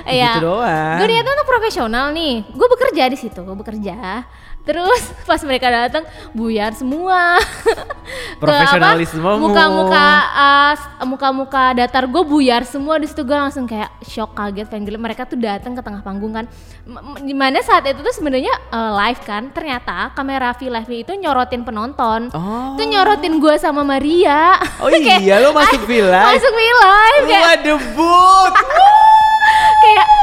Iya. 0.09 0.33
gitu 0.33 0.41
doang. 0.41 0.97
Gue 0.97 1.07
niatnya 1.07 1.33
untuk 1.37 1.49
profesional 1.53 2.07
nih. 2.17 2.35
Gue 2.49 2.69
bekerja 2.73 3.03
di 3.13 3.19
situ, 3.21 3.41
gue 3.45 3.57
bekerja. 3.61 4.25
Terus 4.69 5.01
pas 5.25 5.41
mereka 5.43 5.67
datang 5.67 6.05
buyar 6.31 6.77
semua. 6.77 7.41
Apa, 8.39 9.01
Muka-muka 9.41 10.07
uh, 10.31 10.75
muka-muka 11.05 11.63
datar 11.75 12.05
gue 12.05 12.23
buyar 12.23 12.63
semua 12.63 12.97
di 12.97 13.05
situ 13.05 13.21
gue 13.21 13.35
langsung 13.35 13.65
kayak 13.65 13.89
shock 14.03 14.33
kaget 14.33 14.67
pengen 14.67 14.87
gila. 14.87 14.99
mereka 14.99 15.25
tuh 15.25 15.37
datang 15.37 15.73
ke 15.73 15.81
tengah 15.81 16.01
panggung 16.01 16.31
kan 16.31 16.45
di 17.19 17.33
mana 17.33 17.61
saat 17.61 17.85
itu 17.85 17.99
tuh 17.99 18.13
sebenarnya 18.13 18.53
uh, 18.71 18.97
live 18.97 19.21
kan 19.23 19.51
ternyata 19.51 20.13
kamera 20.13 20.53
V 20.53 20.69
live 20.69 20.93
itu 20.99 21.13
nyorotin 21.15 21.63
penonton 21.63 22.31
Oh. 22.31 22.77
itu 22.77 22.85
nyorotin 22.87 23.39
gue 23.39 23.55
sama 23.57 23.83
Maria 23.83 24.57
Oh 24.79 24.89
iya, 24.95 25.41
lo 25.41 25.51
masuk 25.51 25.85
V 25.85 26.01
Live? 26.01 26.29
masuk 26.35 26.53
V 26.53 26.61
live 26.61 27.25
kayak 27.27 27.43
Wah 27.43 27.57
debut. 27.59 28.53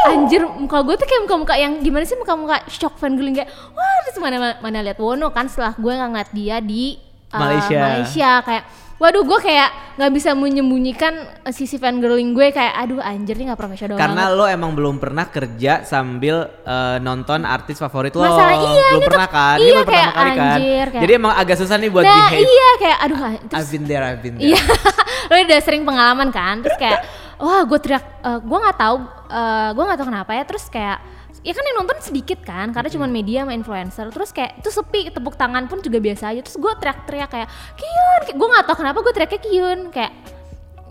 anjir 0.07 0.41
muka 0.43 0.77
gue 0.81 0.95
tuh 0.95 1.05
kayak 1.05 1.21
muka-muka 1.23 1.53
yang 1.55 1.73
gimana 1.79 2.03
sih 2.03 2.15
muka-muka 2.15 2.61
shock 2.67 2.95
fangirling 2.95 3.33
kayak 3.33 3.47
wah 3.69 3.97
terus 4.03 4.17
mana 4.17 4.37
mana 4.55 4.79
lihat 4.81 4.97
Wono 4.97 5.29
kan 5.29 5.45
setelah 5.45 5.73
gue 5.73 5.91
nggak 5.91 6.09
ngeliat 6.09 6.31
dia 6.31 6.55
di 6.59 6.95
uh, 7.29 7.37
Malaysia. 7.37 7.79
Malaysia 7.79 8.31
kayak 8.41 8.63
waduh 8.95 9.21
gue 9.21 9.39
kayak 9.41 9.69
nggak 9.95 10.11
bisa 10.13 10.31
menyembunyikan 10.31 11.13
uh, 11.41 11.51
sisi 11.51 11.75
fangirling 11.75 12.31
gue 12.31 12.47
kayak 12.49 12.73
aduh 12.77 12.97
anjir 12.97 13.35
nih 13.35 13.45
nggak 13.45 13.59
profesional 13.59 13.95
Karena 13.95 14.23
banget 14.25 14.37
lo 14.37 14.45
emang 14.47 14.71
belum 14.71 14.95
pernah 14.97 15.25
kerja 15.25 15.83
sambil 15.83 16.35
eh, 16.61 16.97
nonton 16.99 17.43
artis 17.43 17.75
favorit 17.75 18.11
lo. 18.11 18.23
Masalah 18.23 18.55
iya, 18.55 18.63
belum 18.63 18.71
ini 18.71 18.95
tuh- 18.95 19.03
pernah 19.05 19.27
kan? 19.27 19.57
iya, 19.57 19.67
Ini 19.69 19.83
kayak 19.85 20.09
kali 20.09 20.31
kan. 20.31 20.39
anjir, 20.47 20.85
kayak- 20.89 21.03
Jadi 21.03 21.11
emang 21.13 21.33
agak 21.33 21.55
susah 21.57 21.75
nih 21.75 21.89
buat 21.89 22.03
nah 22.03 22.15
behave. 22.23 22.39
iya 22.41 22.69
kayak 22.77 22.97
aduh 23.01 23.19
ah, 23.19 23.31
terus 23.37 23.55
I've 23.57 23.69
been 23.69 23.83
there, 23.85 24.03
I've 24.03 24.21
been 24.21 24.35
there. 24.35 24.47
Iya, 24.47 24.61
lo 25.27 25.35
udah 25.41 25.59
sering 25.59 25.83
pengalaman 25.83 26.29
kan, 26.29 26.55
terus 26.61 26.77
kayak, 26.77 26.99
wah 27.39 27.61
gue 27.67 27.79
teriak, 27.79 28.03
eh, 28.23 28.39
gue 28.41 28.57
nggak 28.57 28.77
tahu, 28.79 28.97
eh, 29.31 29.69
gue 29.75 29.83
nggak 29.83 29.97
tahu 30.01 30.07
kenapa 30.09 30.31
ya, 30.33 30.43
terus 30.43 30.65
kayak, 30.71 30.97
ya 31.45 31.53
kan 31.53 31.63
yang 31.63 31.77
nonton 31.83 31.97
sedikit 32.01 32.39
kan, 32.41 32.73
karena 32.73 32.89
cuma 32.89 33.05
media 33.05 33.45
sama 33.45 33.53
influencer, 33.53 34.07
terus 34.09 34.29
kayak 34.33 34.59
itu 34.59 34.69
sepi, 34.71 35.13
tepuk 35.13 35.35
tangan 35.37 35.69
pun 35.69 35.79
juga 35.79 36.01
biasa 36.01 36.33
aja, 36.33 36.41
terus 36.41 36.57
gue 36.57 36.71
teriak-teriak 36.81 37.29
kayak, 37.29 37.47
Kyun, 37.77 38.21
gue 38.33 38.47
nggak 38.49 38.65
tahu 38.65 38.77
kenapa 38.81 38.97
gue 39.03 39.13
teriaknya 39.13 39.39
Kyun, 39.45 39.79
kayak, 39.93 40.11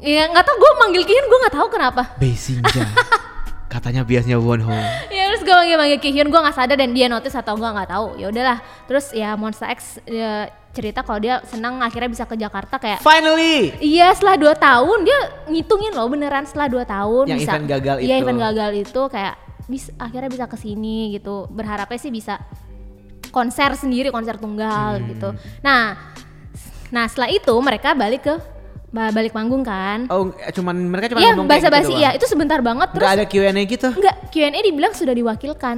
ya 0.05 0.23
nggak 0.31 0.45
tahu 0.47 0.57
gue 0.61 0.71
manggil 0.79 1.03
Kyun, 1.03 1.27
gue 1.27 1.39
nggak 1.43 1.55
tahu 1.59 1.67
kenapa, 1.73 2.03
Beisinja. 2.23 2.87
Katanya 3.75 4.07
biasanya 4.07 4.39
Wonho. 4.39 4.71
ya 5.11 5.23
terus 5.27 5.43
gue 5.43 5.51
manggil 5.51 5.75
manggil 5.75 5.99
Kihyun 5.99 6.31
gue 6.31 6.41
nggak 6.41 6.55
sadar 6.55 6.79
dan 6.79 6.95
dia 6.95 7.11
notice 7.11 7.35
atau 7.35 7.59
gue 7.59 7.67
nggak 7.67 7.91
tahu 7.91 8.07
ya 8.15 8.31
udahlah 8.31 8.59
terus 8.87 9.11
ya 9.11 9.35
Monster 9.35 9.67
X 9.69 9.99
ya, 10.07 10.47
cerita 10.71 11.03
kalau 11.03 11.19
dia 11.19 11.43
senang 11.45 11.79
akhirnya 11.79 12.07
bisa 12.07 12.23
ke 12.23 12.35
Jakarta 12.35 12.79
kayak 12.79 12.99
Finally. 13.01 13.75
Iya 13.79 14.15
setelah 14.15 14.39
2 14.39 14.55
tahun 14.57 14.99
dia 15.03 15.19
ngitungin 15.49 15.91
loh 15.91 16.07
beneran 16.07 16.47
setelah 16.47 16.71
2 16.71 16.83
tahun 16.85 17.25
Yang 17.27 17.39
bisa 17.41 17.51
event 17.51 17.67
gagal 17.69 17.97
Iya 17.99 18.07
itu. 18.09 18.23
event 18.23 18.39
gagal 18.41 18.71
itu 18.77 19.01
kayak 19.09 19.35
bisa 19.65 19.91
akhirnya 19.97 20.31
bisa 20.31 20.45
ke 20.47 20.55
sini 20.55 20.99
gitu. 21.11 21.47
Berharapnya 21.49 21.97
sih 21.97 22.11
bisa 22.11 22.39
konser 23.31 23.75
sendiri, 23.75 24.11
konser 24.11 24.39
tunggal 24.39 24.99
Hmm. 24.99 25.07
gitu. 25.11 25.29
Nah, 25.61 25.99
nah 26.89 27.05
setelah 27.07 27.27
itu 27.29 27.55
mereka 27.59 27.91
balik 27.93 28.23
ke 28.23 28.35
balik 28.95 29.35
manggung 29.35 29.67
kan. 29.67 30.07
Oh, 30.07 30.31
cuman 30.31 30.77
mereka 30.87 31.11
cuma 31.11 31.19
Iya 31.19 31.35
ngomong 31.35 31.51
bahasa 31.51 31.67
basi 31.67 31.91
gitu 31.91 31.99
iya 31.99 32.11
itu 32.15 32.27
sebentar 32.31 32.63
banget 32.63 32.95
terus 32.95 33.03
Nggak 33.03 33.17
ada 33.19 33.27
Q&A 33.27 33.63
gitu? 33.67 33.89
enggak 33.91 34.17
Q&A 34.31 34.61
dibilang 34.63 34.93
sudah 34.95 35.11
diwakilkan. 35.11 35.77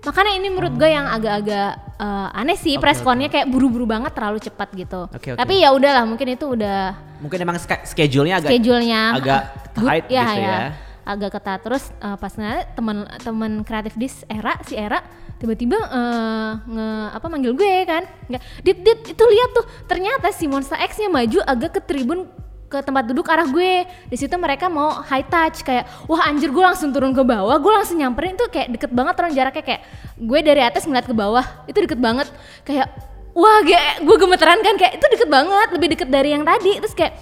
Makanya 0.00 0.32
ini 0.38 0.48
menurut 0.48 0.74
gue 0.78 0.86
yang 0.86 1.04
agak-agak 1.04 1.70
eh, 1.98 2.38
aneh 2.40 2.56
sih 2.56 2.78
Oke, 2.78 2.82
preskonnya 2.86 3.28
kayak 3.28 3.50
buru-buru 3.50 3.84
banget 3.84 4.14
terlalu 4.14 4.38
cepat 4.40 4.68
gitu. 4.72 5.10
Oke, 5.10 5.34
oke. 5.34 5.38
Tapi 5.38 5.54
ya 5.60 5.74
udahlah 5.74 6.08
mungkin 6.08 6.32
itu 6.32 6.46
udah 6.46 6.94
Mungkin 7.20 7.38
emang 7.42 7.56
schedule-nya 7.60 8.40
agak 8.40 8.50
schedule-nya 8.52 9.00
agak 9.16 9.40
tight 9.72 10.04
ya, 10.08 10.24
gitu 10.28 10.40
ya. 10.44 10.58
agak 11.02 11.30
ketat 11.38 11.60
terus 11.60 11.84
eh, 11.96 12.16
pas 12.16 12.32
nanya 12.40 12.64
teman 12.72 12.96
teman 13.20 13.52
kreatif 13.64 13.92
dis 13.96 14.24
era 14.28 14.56
si 14.64 14.76
era 14.76 15.00
tiba-tiba 15.36 15.76
eh, 15.76 16.52
nge 16.64 16.88
apa 17.16 17.26
manggil 17.28 17.52
gue 17.52 17.74
kan? 17.84 18.02
Nggak 18.28 18.42
dit 18.64 18.78
dit 18.80 19.00
itu 19.12 19.24
lihat 19.24 19.50
tuh 19.52 19.64
ternyata 19.84 20.32
si 20.32 20.48
Monster 20.48 20.80
X 20.80 21.00
nya 21.00 21.08
maju 21.12 21.38
agak 21.44 21.76
ke 21.76 21.80
tribun 21.84 22.28
ke 22.66 22.82
tempat 22.82 23.06
duduk 23.06 23.26
arah 23.30 23.46
gue. 23.46 23.86
Di 24.10 24.16
situ 24.18 24.34
mereka 24.34 24.66
mau 24.66 24.90
high 25.06 25.26
touch 25.26 25.62
kayak 25.62 25.86
wah 26.10 26.26
anjir 26.26 26.50
gue 26.50 26.64
langsung 26.64 26.90
turun 26.90 27.14
ke 27.14 27.22
bawah. 27.22 27.56
Gue 27.62 27.72
langsung 27.72 27.96
nyamperin 28.00 28.34
tuh 28.34 28.50
kayak 28.50 28.74
deket 28.74 28.90
banget 28.90 29.14
orang 29.22 29.32
jaraknya 29.32 29.64
kayak 29.64 29.82
gue 30.18 30.38
dari 30.42 30.62
atas 30.64 30.82
ngeliat 30.84 31.06
ke 31.06 31.14
bawah 31.14 31.44
itu 31.70 31.78
deket 31.78 32.00
banget. 32.02 32.28
Kayak 32.66 32.90
wah 33.36 33.62
gue 34.02 34.16
gemeteran 34.18 34.60
kan? 34.64 34.74
Kayak 34.74 34.98
itu 34.98 35.06
deket 35.14 35.28
banget 35.30 35.68
lebih 35.72 35.88
deket 35.94 36.08
dari 36.10 36.34
yang 36.34 36.42
tadi. 36.42 36.82
Terus 36.82 36.94
kayak 36.96 37.14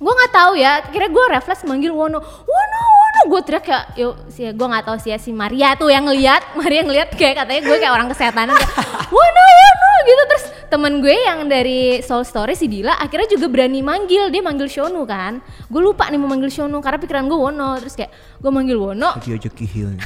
gue 0.00 0.12
nggak 0.16 0.32
tahu 0.32 0.52
ya 0.56 0.80
kira 0.88 1.06
gue 1.12 1.24
refleks 1.28 1.62
manggil 1.68 1.92
Wono. 1.92 2.24
Wono 2.24 2.99
gue 3.28 3.40
teriak 3.44 3.64
kayak 3.64 3.84
yuk 4.00 4.14
si 4.32 4.48
gue 4.48 4.66
nggak 4.70 4.84
tahu 4.86 4.96
sih 4.96 5.10
ya 5.12 5.18
si 5.20 5.30
Maria 5.34 5.76
tuh 5.76 5.92
yang 5.92 6.08
ngeliat. 6.08 6.42
Maria 6.60 6.80
ngeliat 6.86 7.08
kayak 7.14 7.44
katanya 7.44 7.60
gue 7.66 7.76
kayak 7.76 7.92
orang 7.92 8.08
kesehatan. 8.08 8.46
Kayak 8.54 8.70
Wono 9.12 9.44
Wono 9.44 9.92
gitu. 10.06 10.22
Terus 10.30 10.44
temen 10.70 10.92
gue 11.02 11.16
yang 11.26 11.50
dari 11.50 12.00
Soul 12.00 12.22
Story 12.24 12.54
si 12.54 12.70
Dila 12.70 12.96
akhirnya 12.96 13.28
juga 13.28 13.46
berani 13.50 13.84
manggil. 13.84 14.32
Dia 14.32 14.40
manggil 14.40 14.70
Shonu 14.70 15.04
kan. 15.04 15.44
Gue 15.68 15.82
lupa 15.84 16.08
nih 16.08 16.16
mau 16.16 16.30
manggil 16.30 16.48
Shonu 16.48 16.78
karena 16.80 16.98
pikiran 17.02 17.26
gue 17.28 17.38
Wono 17.38 17.76
terus 17.82 17.94
kayak 17.98 18.10
gue 18.40 18.50
manggil 18.50 18.78
Wono 18.80 19.18
Dia 19.20 19.36
aja 19.36 19.50
kihil. 19.52 19.98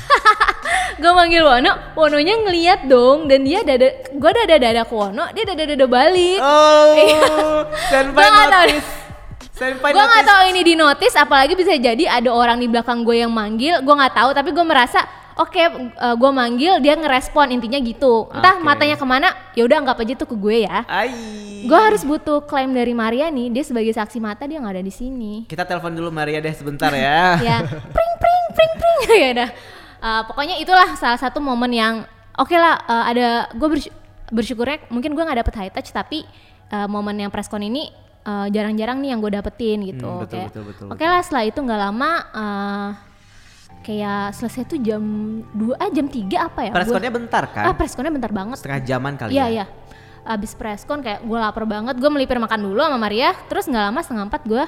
gue 1.02 1.12
manggil 1.12 1.42
Wono 1.44 1.72
Wononya 1.94 2.34
ngeliat 2.42 2.80
dong. 2.90 3.30
Dan 3.30 3.46
dia 3.46 3.62
dada 3.62 3.88
gue 4.10 4.30
dada 4.34 4.56
dada 4.58 4.82
ke 4.82 4.94
Wono 4.94 5.24
dia 5.30 5.44
dada 5.46 5.62
dada 5.62 5.86
balik. 5.86 6.40
Oh, 6.42 7.62
nggak 7.92 8.12
tahu 8.16 8.44
notice. 8.50 9.03
Senpai 9.54 9.94
gue 9.94 10.02
nggak 10.02 10.26
tahu 10.26 10.42
ini 10.50 10.60
di 10.66 10.74
notice 10.74 11.14
apalagi 11.14 11.54
bisa 11.54 11.78
jadi 11.78 12.10
ada 12.10 12.26
orang 12.34 12.58
di 12.58 12.66
belakang 12.66 13.06
gue 13.06 13.22
yang 13.22 13.30
manggil. 13.30 13.78
Gue 13.86 13.94
nggak 13.94 14.14
tahu 14.18 14.30
tapi 14.34 14.50
gue 14.50 14.66
merasa 14.66 15.06
oke 15.38 15.62
gue 15.94 16.30
manggil 16.34 16.82
dia 16.82 16.98
ngerespon 16.98 17.54
intinya 17.54 17.78
gitu. 17.78 18.26
Entah 18.34 18.58
Oke. 18.58 18.66
matanya 18.66 18.98
ke 18.98 19.06
mana 19.06 19.30
ya 19.54 19.62
udah 19.62 19.78
anggap 19.78 20.02
aja 20.02 20.14
tuh 20.18 20.26
ke 20.26 20.36
gue 20.36 20.66
ya. 20.66 20.82
Gue 21.70 21.78
harus 21.78 22.02
butuh 22.02 22.42
klaim 22.50 22.74
dari 22.74 22.98
Maria 22.98 23.30
nih 23.30 23.54
dia 23.54 23.62
sebagai 23.62 23.94
saksi 23.94 24.18
mata 24.18 24.42
dia 24.42 24.58
nggak 24.58 24.74
ada 24.74 24.82
di 24.82 24.90
sini. 24.90 25.46
Kita 25.46 25.62
telepon 25.62 25.94
dulu 25.94 26.10
Maria 26.10 26.42
deh 26.42 26.50
sebentar 26.50 26.90
ya. 26.90 27.38
ya. 27.54 27.62
Pring 27.70 28.14
pring 28.18 28.44
pring 28.52 28.72
pring. 28.74 29.00
Ya 29.22 29.28
udah. 29.38 29.50
Eh, 30.04 30.22
pokoknya 30.28 30.60
itulah 30.60 31.00
salah 31.00 31.16
satu 31.16 31.40
momen 31.40 31.72
yang 31.72 32.04
oke 32.36 32.52
lah 32.52 32.76
eh, 32.84 33.04
ada 33.16 33.28
gue 33.56 33.68
bersyukurnya 34.28 34.92
mungkin 34.92 35.16
gue 35.16 35.24
nggak 35.24 35.40
dapet 35.40 35.54
high 35.56 35.72
touch 35.72 35.96
tapi 35.96 36.28
eh, 36.68 36.88
momen 36.92 37.16
yang 37.16 37.32
preskon 37.32 37.64
ini 37.64 37.88
eh, 38.24 38.46
jarang-jarang 38.50 38.98
nih 38.98 39.10
yang 39.10 39.20
gue 39.20 39.32
dapetin 39.32 39.78
gitu 39.84 40.02
Hmm, 40.02 40.20
betul, 40.20 40.36
Kayak, 40.38 40.48
betul, 40.50 40.62
betul, 40.66 40.86
oke 40.88 41.04
lah 41.04 41.20
setelah 41.20 41.44
itu 41.44 41.58
nggak 41.58 41.80
lama 41.82 42.10
eh, 42.32 42.88
kayak 43.80 44.32
selesai 44.32 44.62
tuh 44.66 44.78
jam 44.78 45.02
2 45.52 45.74
ah 45.74 45.88
jam 45.88 46.06
3 46.06 46.16
apa 46.40 46.60
ya 46.62 46.70
Gua- 46.70 46.78
Preskonnya 46.78 47.12
bentar 47.12 47.44
kan? 47.46 47.64
ah 47.64 47.74
preskonnya 47.74 48.08
bentar 48.10 48.30
banget 48.30 48.56
Setengah 48.56 48.80
jaman 48.82 49.12
kali 49.14 49.30
Iya 49.30 49.44
ya. 49.44 49.48
iya. 49.50 49.64
Abis 50.24 50.52
preskon 50.52 50.98
kayak 50.98 51.20
gue 51.20 51.36
lapar 51.36 51.64
banget, 51.64 51.94
gue 51.94 52.08
melipir 52.08 52.38
makan 52.38 52.64
dulu 52.64 52.80
sama 52.80 52.96
Maria. 52.96 53.36
Terus 53.44 53.68
nggak 53.68 53.84
lama 53.84 54.00
setengah 54.00 54.24
empat 54.24 54.42
gue 54.42 54.64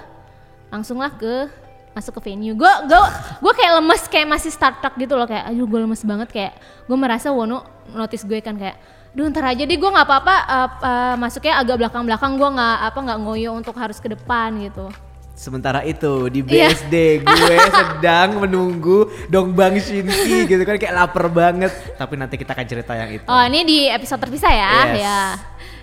langsung 0.69 1.01
lah 1.01 1.09
ke 1.11 1.49
masuk 1.93 2.21
ke 2.21 2.29
venue. 2.29 2.53
Gue 2.53 2.69
gue 2.85 3.01
gue 3.41 3.53
kayak 3.55 3.73
lemes 3.75 4.03
kayak 4.05 4.29
masih 4.29 4.53
startup 4.53 4.93
gitu 4.95 5.17
loh 5.17 5.25
kayak, 5.25 5.49
aduh 5.49 5.65
gue 5.65 5.81
lemes 5.81 6.05
banget 6.05 6.29
kayak 6.29 6.53
gue 6.85 6.93
merasa 6.95 7.33
Wono 7.33 7.65
notice 7.89 8.21
gue 8.23 8.37
kan 8.39 8.53
kayak, 8.55 8.77
duh 9.17 9.27
ntar 9.27 9.49
aja 9.49 9.65
deh 9.65 9.75
gue 9.75 9.89
nggak 9.89 10.05
apa-apa 10.05 10.35
uh, 10.45 10.69
uh, 10.79 11.15
masuknya 11.17 11.57
agak 11.57 11.81
belakang-belakang 11.81 12.37
gue 12.37 12.51
nggak 12.53 12.77
apa 12.85 12.99
nggak 13.01 13.19
ngoyo 13.19 13.51
untuk 13.55 13.73
harus 13.75 13.97
ke 13.97 14.09
depan 14.09 14.53
gitu. 14.61 14.93
Sementara 15.33 15.81
itu 15.83 16.29
di 16.29 16.41
Iya. 16.43 16.69
BSD 16.69 16.95
gue 17.21 17.57
sedang 17.81 18.37
menunggu 18.39 19.09
Dongbang 19.27 19.77
Shinki 19.77 20.45
gitu 20.47 20.63
kan 20.63 20.77
kayak 20.77 20.93
lapar 20.95 21.29
banget. 21.29 21.69
Tapi 21.95 22.15
nanti 22.15 22.37
kita 22.37 22.53
akan 22.53 22.67
cerita 22.67 22.93
yang 22.93 23.11
itu. 23.11 23.25
Oh 23.25 23.41
ini 23.43 23.61
di 23.63 23.79
episode 23.87 24.17
terpisah 24.19 24.49
ya, 24.49 24.73
Yes. 24.87 24.97
ya. 24.99 25.21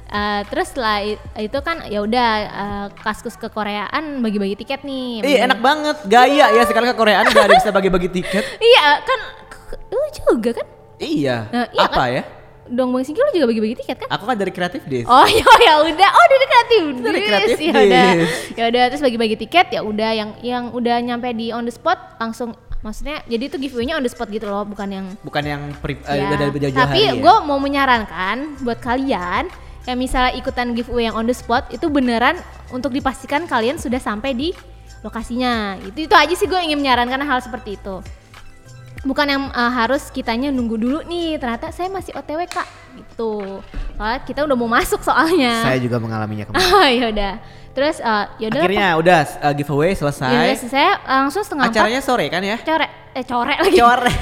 Uh, 0.10 0.42
terus 0.46 0.70
setelah 0.70 1.02
i- 1.02 1.18
itu 1.40 1.58
kan 1.60 1.82
ya 1.84 2.00
udah 2.00 2.30
uh, 2.46 2.88
kaskus 2.96 3.34
ke 3.34 3.46
Koreaan 3.48 4.22
bagi-bagi 4.22 4.54
tiket 4.56 4.82
nih. 4.82 5.22
Ih 5.22 5.38
enak 5.42 5.58
banget, 5.58 5.98
gaya 6.06 6.50
ya 6.50 6.62
sekarang 6.64 6.90
ke 6.90 6.98
Koreaan 6.98 7.26
udah 7.28 7.44
ada 7.44 7.54
bisa 7.56 7.70
bagi-bagi 7.70 8.10
tiket. 8.12 8.46
Iya 8.58 9.02
kan, 9.02 9.20
lu 9.88 10.02
juga 10.12 10.50
kan? 10.56 10.68
Iya. 10.98 11.38
Nah, 11.48 11.66
iya 11.68 11.82
Apa 11.84 11.98
kan? 12.00 12.10
ya? 12.12 12.24
Dong 12.66 12.96
Bang 12.96 13.04
Singki 13.04 13.20
lu 13.20 13.32
juga 13.34 13.48
bagi-bagi 13.52 13.76
tiket 13.80 13.98
kan? 14.00 14.08
Aku 14.10 14.24
kan 14.24 14.36
dari 14.36 14.52
kreatif 14.52 14.82
dis. 14.86 15.04
Oh 15.04 15.28
ya 15.28 15.44
ya 15.60 15.74
udah, 15.84 16.10
oh 16.10 16.26
dari 16.26 16.46
kreatif 16.46 16.82
Dari. 16.98 17.20
Kreatif 17.22 17.58
ya 17.60 17.74
udah, 17.76 18.08
ya 18.54 18.64
udah 18.72 18.84
terus 18.88 19.02
bagi-bagi 19.02 19.36
tiket 19.38 19.68
ya 19.70 19.82
udah 19.84 20.10
yang 20.16 20.30
yang 20.40 20.64
udah 20.72 20.96
nyampe 21.00 21.28
di 21.32 21.52
on 21.52 21.64
the 21.64 21.74
spot 21.74 22.16
langsung 22.18 22.56
maksudnya 22.80 23.24
jadi 23.26 23.48
itu 23.48 23.56
giveaway-nya 23.58 23.96
on 23.96 24.04
the 24.04 24.12
spot 24.12 24.28
gitu 24.28 24.44
loh 24.44 24.64
bukan 24.64 24.88
yang 24.88 25.06
Bukan 25.24 25.44
yang 25.44 25.62
pri, 25.80 26.00
eh, 26.04 26.20
ya. 26.20 26.28
udah 26.28 26.38
dari 26.38 26.52
jauh-jauh 26.54 26.84
Tapi 26.84 27.00
hari 27.00 27.16
ya. 27.16 27.24
gue 27.24 27.36
mau 27.44 27.56
menyarankan 27.58 28.36
buat 28.60 28.80
kalian 28.80 29.48
yang 29.84 29.98
misalnya 30.00 30.32
ikutan 30.36 30.72
giveaway 30.72 31.08
yang 31.08 31.16
on 31.16 31.24
the 31.24 31.36
spot 31.36 31.68
itu 31.68 31.88
beneran 31.88 32.40
untuk 32.72 32.92
dipastikan 32.92 33.44
kalian 33.44 33.76
sudah 33.76 34.00
sampai 34.00 34.32
di 34.32 34.52
lokasinya. 35.00 35.76
Itu 35.84 36.08
itu 36.08 36.16
aja 36.16 36.32
sih 36.32 36.48
gue 36.48 36.56
ingin 36.56 36.80
menyarankan 36.80 37.20
hal 37.20 37.44
seperti 37.44 37.76
itu. 37.76 38.00
Bukan 39.04 39.28
yang 39.28 39.44
uh, 39.52 39.72
harus 39.72 40.08
kitanya 40.08 40.48
nunggu 40.48 40.80
dulu 40.80 41.04
nih, 41.04 41.36
ternyata 41.36 41.76
saya 41.76 41.92
masih 41.92 42.16
OTW 42.16 42.48
kak, 42.48 42.64
gitu. 42.96 43.60
Soalnya 44.00 44.20
kita 44.24 44.40
udah 44.48 44.56
mau 44.56 44.72
masuk 44.72 45.04
soalnya. 45.04 45.60
Saya 45.60 45.78
juga 45.84 46.00
mengalaminya 46.00 46.46
kemarin. 46.48 46.64
Oh 46.64 46.88
ya 46.88 47.06
udah. 47.12 47.34
Terus 47.74 47.98
uh, 48.00 48.32
ya 48.40 48.48
udah. 48.48 48.62
Akhirnya 48.64 48.88
udah 48.96 49.20
uh, 49.44 49.54
giveaway 49.54 49.92
selesai. 49.92 50.56
saya 50.72 51.04
langsung 51.04 51.44
setengah 51.44 51.68
empat. 51.68 51.78
Acaranya 51.84 52.02
sore 52.06 52.26
kan 52.32 52.42
ya? 52.46 52.58
Core, 52.64 52.88
eh 53.12 53.26
core 53.28 53.56
lagi. 53.60 53.78
Core. 53.82 54.14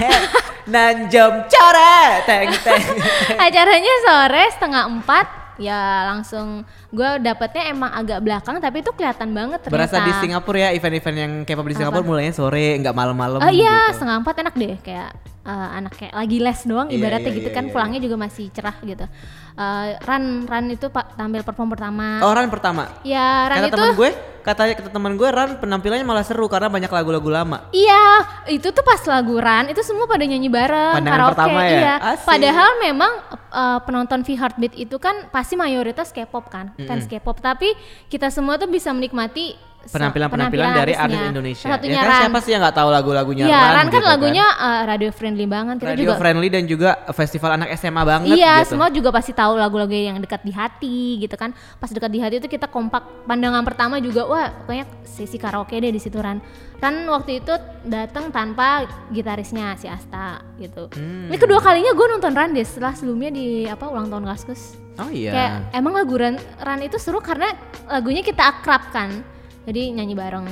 Nanjam 0.73 1.31
core. 1.45 2.01
Teng 2.25 2.50
teng. 2.65 2.85
acaranya 3.45 3.93
sore 4.07 4.43
setengah 4.55 4.83
empat 4.89 5.40
ya 5.60 6.08
langsung 6.12 6.63
gue 6.91 7.10
dapetnya 7.20 7.72
emang 7.72 7.91
agak 7.91 8.20
belakang 8.24 8.55
tapi 8.63 8.79
itu 8.84 8.91
kelihatan 8.96 9.29
banget 9.36 9.60
ternyata 9.65 9.75
Berasa 9.75 9.98
di 10.03 10.13
Singapura 10.20 10.58
ya 10.58 10.70
event-event 10.75 11.17
yang 11.17 11.31
K-pop 11.43 11.67
di 11.67 11.75
Singapura 11.75 12.03
mulainya 12.03 12.34
sore, 12.36 12.77
nggak 12.79 12.96
malam-malam 12.96 13.39
oh 13.43 13.51
iya 13.51 13.91
gitu. 13.91 14.00
setengah 14.00 14.15
empat 14.24 14.36
enak 14.41 14.55
deh 14.55 14.75
kayak 14.79 15.10
eh, 15.41 15.67
anak 15.75 15.93
kayak 15.98 16.13
lagi 16.13 16.38
les 16.39 16.60
doang 16.63 16.88
Iya, 16.88 16.98
ibaratnya 17.01 17.31
iya, 17.34 17.38
gitu 17.41 17.50
iya, 17.50 17.58
kan 17.58 17.65
iya. 17.67 17.72
pulangnya 17.74 18.00
juga 18.00 18.15
masih 18.20 18.46
cerah 18.53 18.77
gitu 18.86 19.05
Eh, 19.51 19.88
Ran 20.08 20.48
Ran 20.48 20.65
itu 20.72 20.88
pak 20.88 21.20
tampil 21.20 21.43
perform 21.43 21.75
pertama 21.75 22.24
Oh 22.24 22.31
Ran 22.31 22.48
pertama. 22.48 22.88
ya 23.03 23.51
Ran 23.51 23.60
Kata 23.60 23.67
itu 23.67 23.75
teman 23.75 23.96
gue, 24.00 24.12
katanya 24.41 24.74
kata 24.75 24.89
teman 24.89 25.13
gue 25.15 25.29
Ran 25.29 25.62
penampilannya 25.62 26.05
malah 26.05 26.25
seru 26.25 26.50
karena 26.51 26.67
banyak 26.67 26.89
lagu-lagu 26.91 27.29
lama. 27.29 27.69
Iya, 27.71 28.25
itu 28.51 28.67
tuh 28.74 28.83
pas 28.83 29.00
lagu 29.07 29.38
Ran 29.38 29.69
itu 29.69 29.81
semua 29.86 30.10
pada 30.10 30.25
nyanyi 30.25 30.50
bareng 30.50 31.00
Pandangan 31.00 31.17
karaoke. 31.17 31.33
pertama 31.38 31.60
ya? 31.63 31.71
Iya. 31.71 31.95
Asik. 32.13 32.27
Padahal 32.27 32.69
memang 32.81 33.12
uh, 33.53 33.79
penonton 33.86 34.19
V 34.25 34.29
Heartbeat 34.36 34.74
itu 34.75 34.98
kan 34.98 35.29
pasti 35.31 35.53
mayoritas 35.55 36.12
K-pop 36.12 36.50
kan, 36.51 36.74
fans 36.86 37.07
K-pop. 37.07 37.39
Tapi 37.39 37.74
kita 38.12 38.27
semua 38.33 38.60
tuh 38.60 38.67
bisa 38.67 38.91
menikmati 38.91 39.55
Penampilan-penampilan 39.89 40.69
dari 40.77 40.93
artis. 40.93 41.19
Indonesia. 41.31 41.67
Satunya 41.67 41.97
ya 41.97 42.03
kan 42.03 42.09
Ran. 42.09 42.21
siapa 42.21 42.39
sih 42.45 42.51
yang 42.53 42.61
nggak 42.61 42.77
tahu 42.77 42.89
lagu-lagunya 42.93 43.43
Iya, 43.50 43.57
Ran, 43.57 43.65
Ran 43.65 43.88
kan 43.88 43.88
gitu 43.89 44.07
lagunya 44.07 44.45
uh, 44.53 44.81
radio 44.85 45.09
friendly 45.09 45.45
banget. 45.50 45.75
Kita 45.81 45.89
radio 45.89 46.03
juga 46.05 46.13
friendly 46.21 46.47
dan 46.53 46.63
juga 46.69 46.89
festival 47.09 47.51
anak 47.57 47.67
SMA 47.75 48.03
banget 48.05 48.35
Iya, 48.38 48.53
gitu. 48.61 48.69
semua 48.75 48.88
juga 48.93 49.09
pasti 49.09 49.31
tahu 49.33 49.53
lagu-lagu 49.57 49.93
yang 49.93 50.21
dekat 50.21 50.41
di 50.45 50.53
hati 50.53 51.00
gitu 51.17 51.33
kan. 51.33 51.50
Pas 51.81 51.89
dekat 51.89 52.11
di 52.13 52.19
hati 52.21 52.38
itu 52.38 52.45
kita 52.45 52.69
kompak. 52.69 53.25
Pandangan 53.25 53.65
pertama 53.65 53.97
juga 53.97 54.27
wah, 54.29 54.53
pokoknya 54.63 54.85
sesi 55.01 55.41
karaoke 55.41 55.79
deh 55.81 55.89
di 55.89 55.97
situ 55.97 56.21
Ran. 56.21 56.38
Ran 56.77 57.05
waktu 57.09 57.41
itu 57.41 57.53
datang 57.85 58.33
tanpa 58.33 58.89
gitarisnya 59.09 59.77
si 59.77 59.85
Asta 59.85 60.41
gitu. 60.57 60.89
Hmm. 60.93 61.29
Ini 61.29 61.38
kedua 61.38 61.61
kalinya 61.61 61.93
gue 61.93 62.07
nonton 62.09 62.33
Ran 62.33 62.53
deh 62.53 62.65
setelah 62.65 62.93
sebelumnya 62.93 63.29
di 63.29 63.65
apa 63.65 63.85
ulang 63.85 64.09
tahun 64.09 64.25
Kaskus. 64.29 64.77
Oh 65.00 65.09
iya. 65.09 65.31
Kayak 65.31 65.51
emang 65.73 65.93
lagu 65.95 66.13
Ran, 66.17 66.35
Ran 66.59 66.81
itu 66.81 66.97
seru 66.97 67.21
karena 67.21 67.53
lagunya 67.89 68.21
kita 68.21 68.43
akrab 68.45 68.89
kan. 68.91 69.21
Jadi 69.65 69.94
nyanyi 69.94 70.15
bareng. 70.18 70.48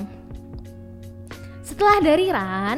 Setelah 1.66 1.98
dari 2.02 2.26
Ran, 2.30 2.78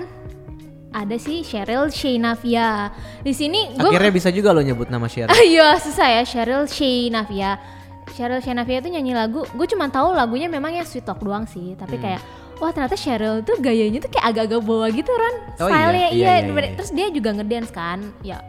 ada 0.91 1.15
si 1.15 1.41
Cheryl 1.41 1.87
Sheinafia. 1.87 2.91
Di 3.23 3.31
sini 3.31 3.71
gue 3.75 3.87
Akhirnya 3.87 4.11
bisa 4.11 4.29
juga 4.29 4.51
lo 4.51 4.59
nyebut 4.59 4.91
nama 4.91 5.07
Sheryl. 5.07 5.31
Iya 5.51 5.79
susah 5.79 6.07
ya 6.19 6.23
Cheryl 6.23 6.67
Sheinafia. 6.67 7.59
Cheryl 8.11 8.43
Sheinafia 8.43 8.83
itu 8.83 8.91
nyanyi 8.91 9.15
lagu, 9.15 9.47
gue 9.47 9.67
cuma 9.71 9.87
tahu 9.87 10.11
lagunya 10.11 10.51
memang 10.51 10.75
ya 10.75 10.83
Sweet 10.83 11.07
Talk 11.07 11.23
doang 11.23 11.47
sih, 11.47 11.79
tapi 11.79 11.95
Hmm. 11.95 12.03
kayak 12.03 12.21
wah 12.59 12.69
ternyata 12.69 12.99
Cheryl 12.99 13.39
tuh 13.41 13.55
gayanya 13.63 14.03
tuh 14.03 14.11
kayak 14.11 14.25
agak-agak 14.35 14.61
bawah 14.61 14.89
gitu 14.91 15.07
Ron. 15.09 15.35
Oh, 15.57 15.67
iya? 15.67 15.71
Stylenya 15.71 15.95
Iya, 15.95 16.09
iya, 16.11 16.33
iya, 16.43 16.51
iya. 16.51 16.71
terus 16.75 16.91
dia 16.91 17.07
juga 17.07 17.29
ngedance 17.31 17.71
kan. 17.71 17.99
Ya 18.21 18.43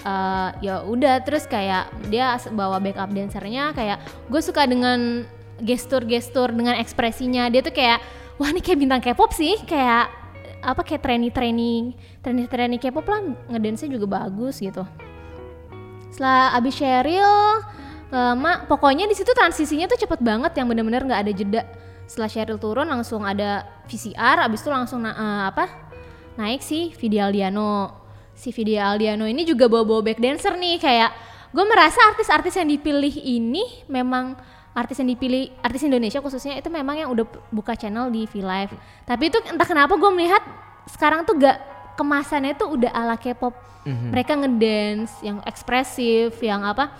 eh, 0.00 0.48
ya 0.62 0.74
udah 0.86 1.20
terus 1.20 1.44
kayak 1.44 1.90
dia 2.08 2.38
bawa 2.54 2.78
backup 2.80 3.10
dancernya 3.10 3.74
kayak 3.74 3.98
gue 4.30 4.40
suka 4.40 4.64
dengan 4.64 5.26
gestur-gestur 5.60 6.50
dengan 6.50 6.76
ekspresinya. 6.80 7.48
Dia 7.52 7.60
tuh 7.60 7.72
kayak 7.72 8.00
wah 8.40 8.48
ini 8.50 8.60
kayak 8.64 8.78
bintang 8.80 9.00
K-pop 9.04 9.30
sih. 9.36 9.60
Kayak 9.64 10.10
apa 10.60 10.84
kayak 10.84 11.00
training 11.00 11.32
training 11.32 11.82
training 12.20 12.46
training 12.48 12.80
K-pop 12.80 13.04
lah 13.08 13.20
ngedance 13.48 13.88
juga 13.88 14.06
bagus 14.08 14.60
gitu. 14.60 14.84
Setelah 16.12 16.52
abis 16.58 16.74
Cheryl 16.76 17.64
lama 18.10 18.66
pokoknya 18.66 19.06
di 19.06 19.14
situ 19.14 19.30
transisinya 19.30 19.86
tuh 19.86 19.94
cepet 19.94 20.18
banget 20.18 20.52
yang 20.58 20.66
bener-bener 20.66 21.06
nggak 21.06 21.20
ada 21.22 21.32
jeda. 21.32 21.62
Setelah 22.10 22.28
Cheryl 22.28 22.58
turun 22.58 22.90
langsung 22.90 23.22
ada 23.22 23.64
VCR 23.86 24.42
abis 24.44 24.60
itu 24.66 24.70
langsung 24.70 25.06
na- 25.06 25.14
eh, 25.14 25.42
apa 25.48 25.64
naik 26.36 26.60
si 26.60 26.90
Vidi 26.98 27.22
Aldiano. 27.22 28.02
Si 28.34 28.50
Vidi 28.50 28.74
Aldiano 28.76 29.24
ini 29.30 29.46
juga 29.46 29.70
bawa-bawa 29.70 30.12
back 30.12 30.18
dancer 30.18 30.58
nih 30.58 30.76
kayak 30.82 31.10
gue 31.50 31.64
merasa 31.66 31.98
artis-artis 32.10 32.58
yang 32.58 32.68
dipilih 32.70 33.14
ini 33.14 33.86
memang 33.90 34.38
artis 34.70 35.02
yang 35.02 35.10
dipilih 35.10 35.50
artis 35.60 35.82
Indonesia 35.82 36.22
khususnya 36.22 36.54
itu 36.58 36.70
memang 36.70 36.94
yang 36.94 37.10
udah 37.10 37.26
buka 37.50 37.74
channel 37.74 38.08
di 38.08 38.26
V 38.30 38.42
Live. 38.42 38.72
Tapi 39.04 39.28
itu 39.28 39.38
entah 39.50 39.66
kenapa 39.66 39.98
gue 39.98 40.10
melihat 40.14 40.42
sekarang 40.86 41.26
tuh 41.26 41.34
gak 41.38 41.58
kemasannya 41.98 42.54
tuh 42.54 42.78
udah 42.78 42.90
ala 42.94 43.18
K-pop. 43.18 43.52
Mereka 43.84 44.36
ngedance 44.36 45.24
yang 45.24 45.40
ekspresif 45.48 46.36
yang 46.44 46.60
apa 46.68 46.92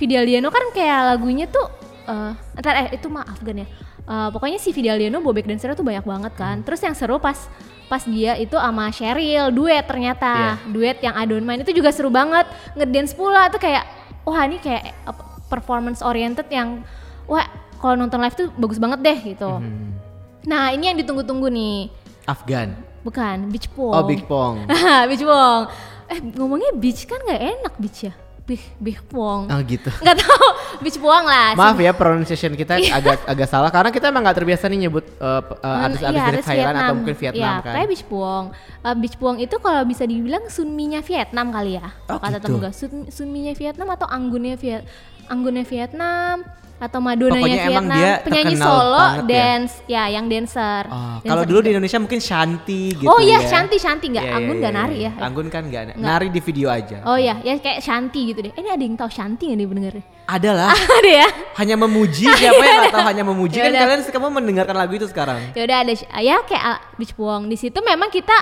Vidaliano 0.00 0.48
kan 0.48 0.64
kayak 0.72 1.14
lagunya 1.14 1.44
tuh 1.46 1.68
eh 2.08 2.32
ntar 2.58 2.74
eh 2.74 2.88
itu 2.96 3.06
mah 3.06 3.22
Afgan 3.22 3.62
ya. 3.62 3.68
Eh, 4.02 4.28
pokoknya 4.34 4.58
si 4.58 4.74
Vidaliano 4.74 5.22
bobek 5.22 5.46
dancernya 5.46 5.78
tuh 5.78 5.86
banyak 5.86 6.02
banget 6.02 6.32
kan. 6.34 6.58
Terus 6.66 6.82
yang 6.82 6.96
seru 6.98 7.22
pas 7.22 7.38
pas 7.86 8.02
dia 8.02 8.34
itu 8.40 8.58
sama 8.58 8.90
Cheryl 8.90 9.54
duet 9.54 9.86
ternyata. 9.86 10.58
Duet 10.66 10.98
yang 11.04 11.14
I 11.14 11.24
Don't 11.28 11.46
Mind 11.46 11.62
itu 11.62 11.70
juga 11.70 11.94
seru 11.94 12.10
banget. 12.10 12.50
Ngedance 12.74 13.14
pula 13.14 13.46
tuh 13.52 13.62
kayak 13.62 13.86
wah 14.26 14.42
ini 14.42 14.58
kayak 14.58 14.90
eh, 14.90 15.16
performance 15.46 16.02
oriented 16.02 16.50
yang 16.50 16.82
wah 17.24 17.46
kalau 17.76 17.94
nonton 17.96 18.18
live 18.18 18.32
tuh 18.32 18.48
bagus 18.54 18.76
banget 18.76 18.98
deh 19.00 19.18
gitu 19.28 19.50
Hmm. 19.52 19.94
nah 20.42 20.70
ini 20.70 20.86
yang 20.86 20.96
ditunggu-tunggu 20.96 21.46
nih 21.46 21.90
Afgan. 22.24 22.74
bukan 23.02 23.48
Beach 23.48 23.66
Pong 23.68 23.92
Oh 23.92 24.02
Big 24.02 24.22
Pong. 24.24 24.62
beach 25.10 25.22
Pong 25.22 25.62
eh 26.06 26.18
ngomongnya 26.30 26.70
beach 26.72 27.02
kan 27.02 27.18
nggak 27.20 27.40
enak 27.40 27.74
beach 27.76 28.00
ya 28.04 28.14
Bih, 28.42 28.58
Bih 28.76 28.98
Pong 29.00 29.46
Oh 29.46 29.60
gitu. 29.62 29.86
nggak 30.02 30.18
tahu 30.18 30.46
beach 30.78 30.98
Pong 30.98 31.24
lah 31.24 31.54
Maaf 31.54 31.78
ya 31.78 31.90
pronunciation 31.90 32.52
kita 32.52 32.74
Iya. 32.74 32.98
agak 32.98 33.22
agak 33.24 33.46
salah 33.48 33.70
karena 33.70 33.90
kita 33.90 34.06
emang 34.08 34.22
nggak 34.22 34.34
terbiasa 34.36 34.66
nih 34.66 34.80
nyebut 34.82 35.06
uh, 35.16 35.38
uh, 35.38 35.62
Hmm, 35.62 35.86
artis-artis 35.86 36.10
iya, 36.16 36.26
dari 36.26 36.40
Thailand 36.42 36.76
atau 36.76 36.94
mungkin 36.96 37.14
Vietnam 37.16 37.38
Iya, 37.38 37.52
kan. 37.60 37.72
kayak 37.72 37.88
Beach 37.88 38.04
Puong. 38.04 38.44
Uh, 38.82 38.94
Beach 38.98 39.16
Puong 39.16 39.36
itu 39.38 39.56
kalau 39.56 39.82
bisa 39.82 40.02
dibilang 40.04 40.44
Sunmi-nya 40.46 41.00
Vietnam 41.00 41.46
kali 41.48 41.72
ya. 41.76 41.86
Oh, 42.06 42.18
kata 42.18 42.28
gitu. 42.34 42.44
temen 42.44 42.58
gue, 42.60 42.72
Sun, 42.72 42.92
Sunmi-nya 43.08 43.54
Vietnam 43.54 43.88
atau 43.88 44.06
Anggunnya 44.06 44.54
Viet 44.54 44.82
Anggunnya 45.24 45.62
Vietnam 45.62 46.42
atau 46.82 46.98
Madonnanya 46.98 47.38
Pokoknya 47.38 47.62
emang 47.70 47.86
Vietnam. 47.86 47.98
dia 48.02 48.12
Penyanyi 48.26 48.56
solo, 48.58 48.98
ya. 48.98 49.22
dance, 49.22 49.74
ya. 49.86 50.04
yang 50.10 50.26
dancer. 50.26 50.82
Oh, 50.90 51.16
kalau 51.22 51.46
dulu 51.46 51.62
juga. 51.62 51.66
di 51.66 51.70
Indonesia 51.78 51.98
mungkin 52.02 52.18
Shanti 52.18 52.82
gitu 52.98 53.06
Oh 53.06 53.22
iya, 53.22 53.38
ya. 53.38 53.46
Shanti, 53.46 53.76
Shanti 53.78 54.06
nggak? 54.10 54.26
Iya, 54.26 54.34
Anggun 54.34 54.56
iya, 54.58 54.62
nggak 54.66 54.74
iya, 54.74 54.82
nari 54.82 54.96
iya. 54.98 55.12
ya? 55.14 55.22
Anggun 55.22 55.46
kan 55.46 55.62
nggak 55.70 55.82
nari 55.94 56.26
di 56.34 56.40
video 56.42 56.66
aja. 56.74 56.98
Oh 57.06 57.14
iya, 57.14 57.38
ya 57.46 57.54
kayak 57.62 57.78
Shanti 57.86 58.20
gitu 58.34 58.38
deh. 58.42 58.50
Eh, 58.50 58.58
Ini 58.58 58.68
ada 58.74 58.82
yang 58.82 58.98
tahu 58.98 59.10
Shanti 59.14 59.44
nggak 59.54 59.58
nih 59.62 59.68
bener? 59.70 59.94
Ada 60.26 60.50
lah. 60.50 60.74
ada 60.98 61.12
ya? 61.22 61.28
hanya 61.62 61.76
memuji 61.78 62.26
siapa 62.40 62.58
yang 62.58 62.76
nggak 62.82 62.94
tahu 62.98 63.06
hanya 63.06 63.24
memuji 63.24 63.56
kan 63.62 63.70
Yaudah. 63.70 63.82
kalian 63.86 64.00
kamu 64.10 64.26
mendengarkan 64.42 64.76
lagu 64.76 64.92
itu 64.98 65.06
sekarang. 65.06 65.38
ya 65.54 65.62
udah 65.62 65.78
ada 65.86 65.92
ya 66.18 66.36
kayak 66.42 66.64
ah, 66.66 66.78
Beach 66.98 67.14
Puong 67.14 67.46
di 67.46 67.54
situ 67.54 67.78
memang 67.78 68.10
kita 68.10 68.34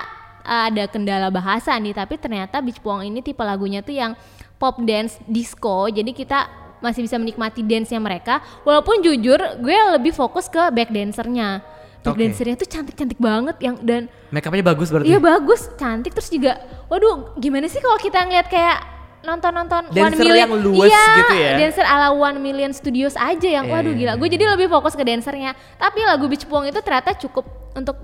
ah, 0.46 0.70
ada 0.72 0.88
kendala 0.88 1.28
bahasa 1.28 1.76
nih 1.76 1.92
tapi 1.92 2.16
ternyata 2.16 2.62
Beach 2.64 2.80
Puong 2.80 3.04
ini 3.04 3.20
tipe 3.20 3.42
lagunya 3.44 3.84
tuh 3.84 3.92
yang 3.92 4.14
pop 4.60 4.78
dance 4.84 5.18
disco 5.26 5.88
jadi 5.88 6.12
kita 6.12 6.38
masih 6.80 7.04
bisa 7.04 7.16
menikmati 7.20 7.60
dance-nya 7.64 8.00
mereka 8.00 8.40
walaupun 8.64 9.00
jujur 9.04 9.38
gue 9.60 9.78
lebih 9.96 10.12
fokus 10.12 10.48
ke 10.48 10.60
back 10.72 10.88
dancernya 10.92 11.60
back 12.00 12.16
Oke. 12.16 12.20
dancernya 12.24 12.56
tuh 12.56 12.68
cantik-cantik 12.68 13.20
banget 13.20 13.56
yang 13.60 13.76
dan 13.80 14.08
Make 14.32 14.48
upnya 14.48 14.64
bagus 14.64 14.88
berarti. 14.88 15.08
iya 15.08 15.20
bagus 15.20 15.68
cantik 15.76 16.16
terus 16.16 16.32
juga 16.32 16.56
waduh 16.88 17.36
gimana 17.36 17.68
sih 17.68 17.78
kalau 17.78 18.00
kita 18.00 18.24
ngeliat 18.24 18.48
kayak 18.48 18.78
nonton-nonton 19.20 19.92
One 19.92 20.16
Million 20.16 20.48
yang 20.48 20.52
luas 20.64 20.88
iya, 20.88 21.04
gitu 21.20 21.34
ya? 21.36 21.52
dancer 21.60 21.84
ala 21.84 22.08
One 22.16 22.40
Million 22.40 22.72
Studios 22.72 23.12
aja 23.20 23.44
yang 23.44 23.68
Iya, 23.68 23.72
waduh 23.76 23.92
iya, 23.92 24.00
gila 24.00 24.12
gue 24.16 24.28
jadi 24.32 24.44
lebih 24.56 24.72
fokus 24.72 24.96
ke 24.96 25.04
dancernya 25.04 25.52
tapi 25.76 26.00
lagu 26.08 26.24
Beach 26.24 26.48
Puong 26.48 26.64
itu 26.64 26.80
ternyata 26.80 27.12
cukup 27.20 27.44
untuk 27.76 27.96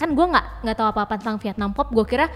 kan 0.00 0.16
gue 0.16 0.26
nggak 0.32 0.46
nggak 0.64 0.76
tahu 0.80 0.88
apa-apa 0.88 1.14
tentang 1.20 1.36
Vietnam 1.38 1.70
pop 1.76 1.92
gue 1.92 2.04
kira 2.08 2.26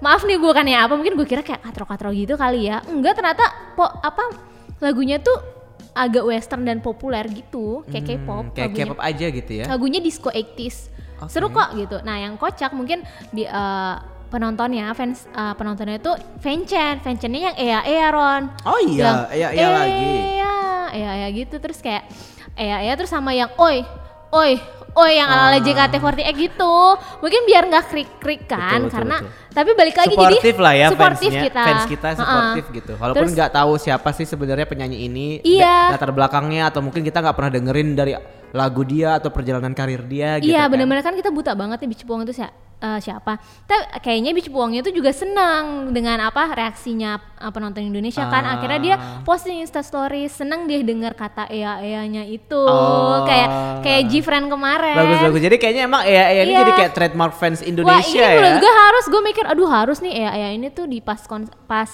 maaf 0.00 0.24
nih 0.24 0.40
gue 0.40 0.52
kan 0.54 0.64
ya 0.64 0.88
apa 0.88 0.94
mungkin 0.96 1.18
gue 1.18 1.26
kira 1.28 1.44
kayak 1.44 1.60
katro-katro 1.60 2.08
gitu 2.14 2.38
kali 2.38 2.70
ya 2.72 2.80
enggak 2.88 3.18
ternyata 3.20 3.44
po, 3.76 3.84
apa 3.84 4.49
lagunya 4.80 5.16
tuh 5.16 5.36
agak 5.92 6.24
western 6.24 6.62
dan 6.62 6.78
populer 6.78 7.26
gitu 7.26 7.82
kayak 7.86 8.04
K-pop 8.06 8.42
Hmm, 8.42 8.52
kayak 8.52 8.68
lagunya 8.68 8.86
K-pop 8.86 9.00
aja 9.00 9.26
gitu 9.28 9.52
ya. 9.54 9.64
lagunya 9.66 10.00
disco 10.00 10.28
80s 10.28 10.76
Oke. 11.20 11.28
seru 11.28 11.48
kok 11.48 11.68
gitu 11.74 12.00
nah 12.00 12.16
yang 12.16 12.34
kocak 12.34 12.70
mungkin 12.70 13.02
di 13.28 13.42
eh, 13.42 13.94
penontonnya 14.26 14.88
fans 14.92 15.26
eh, 15.26 15.54
penontonnya 15.54 15.96
itu 15.96 16.12
fanchan 16.38 16.98
fanchannya 16.98 17.40
yang 17.42 17.56
Ea 17.56 17.80
Ea 17.84 18.08
Ron 18.08 18.42
Oh 18.62 18.80
iya, 18.80 19.26
iya 19.30 19.48
iya 19.50 19.68
lagi. 19.68 20.10
Ea 20.32 20.56
Ea 20.92 21.12
Ea 21.18 21.28
gitu 21.34 21.56
terus 21.56 21.78
kayak 21.78 22.06
Ea 22.54 22.82
Ea 22.82 22.94
terus 22.94 23.08
sama 23.08 23.30
yang 23.30 23.50
Oi 23.56 23.82
Oi 24.30 24.52
Oi 24.90 25.12
yang 25.14 25.30
ala 25.30 25.54
ala 25.54 25.58
Ah. 25.58 25.62
JKT48 25.62 26.34
gitu 26.34 26.74
mungkin 27.22 27.40
biar 27.46 27.62
nggak 27.62 27.84
krik 27.86 28.10
krik 28.18 28.42
kan 28.44 28.58
Betul, 28.58 28.82
betul, 28.82 28.90
karena 28.90 29.16
betul. 29.22 29.30
tapi 29.50 29.70
balik 29.74 29.96
lagi 29.96 30.14
Supportif 30.14 30.42
jadi 30.50 30.58
lah 30.58 30.74
ya 30.74 30.86
supportif 30.90 31.30
fansnya, 31.30 31.42
kita 31.46 31.62
fans 31.62 31.84
kita 31.86 32.06
Ha-ha. 32.08 32.18
supportif 32.18 32.64
gitu. 32.72 32.92
Walaupun 32.96 33.26
nggak 33.30 33.50
tahu 33.52 33.72
siapa 33.76 34.08
sih 34.10 34.26
sebenarnya 34.26 34.66
penyanyi 34.66 34.98
ini, 35.04 35.28
Iya. 35.42 35.94
latar 35.94 36.10
belakangnya 36.10 36.70
atau 36.70 36.82
mungkin 36.82 37.02
kita 37.02 37.22
nggak 37.22 37.36
pernah 37.36 37.50
dengerin 37.50 37.88
dari 37.94 38.12
lagu 38.50 38.82
dia 38.82 39.14
atau 39.14 39.30
perjalanan 39.30 39.70
karir 39.70 40.02
dia 40.02 40.38
gitu 40.38 40.50
Iya 40.50 40.66
kan. 40.66 40.74
benar-benar 40.74 41.02
kan 41.02 41.14
kita 41.14 41.30
buta 41.30 41.54
banget 41.54 41.78
nih 41.80 41.88
Beach 41.94 42.02
itu 42.02 42.34
sia- 42.34 42.50
eh, 42.80 42.98
siapa. 42.98 43.36
Tapi 43.64 44.00
kayaknya 44.00 44.32
Beach 44.32 44.48
Puongnya 44.48 44.80
itu 44.80 44.90
juga 44.90 45.12
senang 45.12 45.92
dengan 45.92 46.18
apa 46.20 46.50
reaksinya 46.50 47.20
eh, 47.38 47.50
penonton 47.52 47.84
Indonesia 47.84 48.24
kan. 48.26 48.42
Ah. 48.42 48.56
Akhirnya 48.56 48.80
dia 48.80 48.96
posting 49.22 49.60
Insta 49.60 49.84
story 49.84 50.26
seneng 50.26 50.64
dia 50.64 50.80
dengar 50.80 51.12
kata 51.12 51.46
ea 51.48 51.80
ea-nya 51.80 52.24
itu. 52.24 52.58
Oh. 52.58 53.22
Kayak 53.24 53.48
kayak 53.84 54.02
Gfriend 54.08 54.48
kemarin. 54.48 54.96
Bagus 54.96 55.18
bagus. 55.22 55.40
Jadi 55.40 55.56
kayaknya 55.56 55.82
emang 55.84 56.02
Ea 56.02 56.24
Ea 56.32 56.42
ini 56.42 56.52
Iya. 56.52 56.60
jadi 56.64 56.72
kayak 56.74 56.92
trademark 56.92 57.34
fans 57.36 57.60
Wah 57.60 57.68
Indonesia 57.68 58.16
ini 58.16 58.24
ya. 58.24 58.38
menurut 58.40 58.58
gue 58.58 58.72
harus 58.74 59.04
gue 59.06 59.22
mikir 59.22 59.44
aduh 59.46 59.68
harus 59.68 59.98
nih 60.00 60.12
ea 60.16 60.32
ea 60.34 60.48
ini 60.52 60.68
tuh 60.68 60.88
di 60.88 60.98
pas 60.98 61.20
pas 61.64 61.90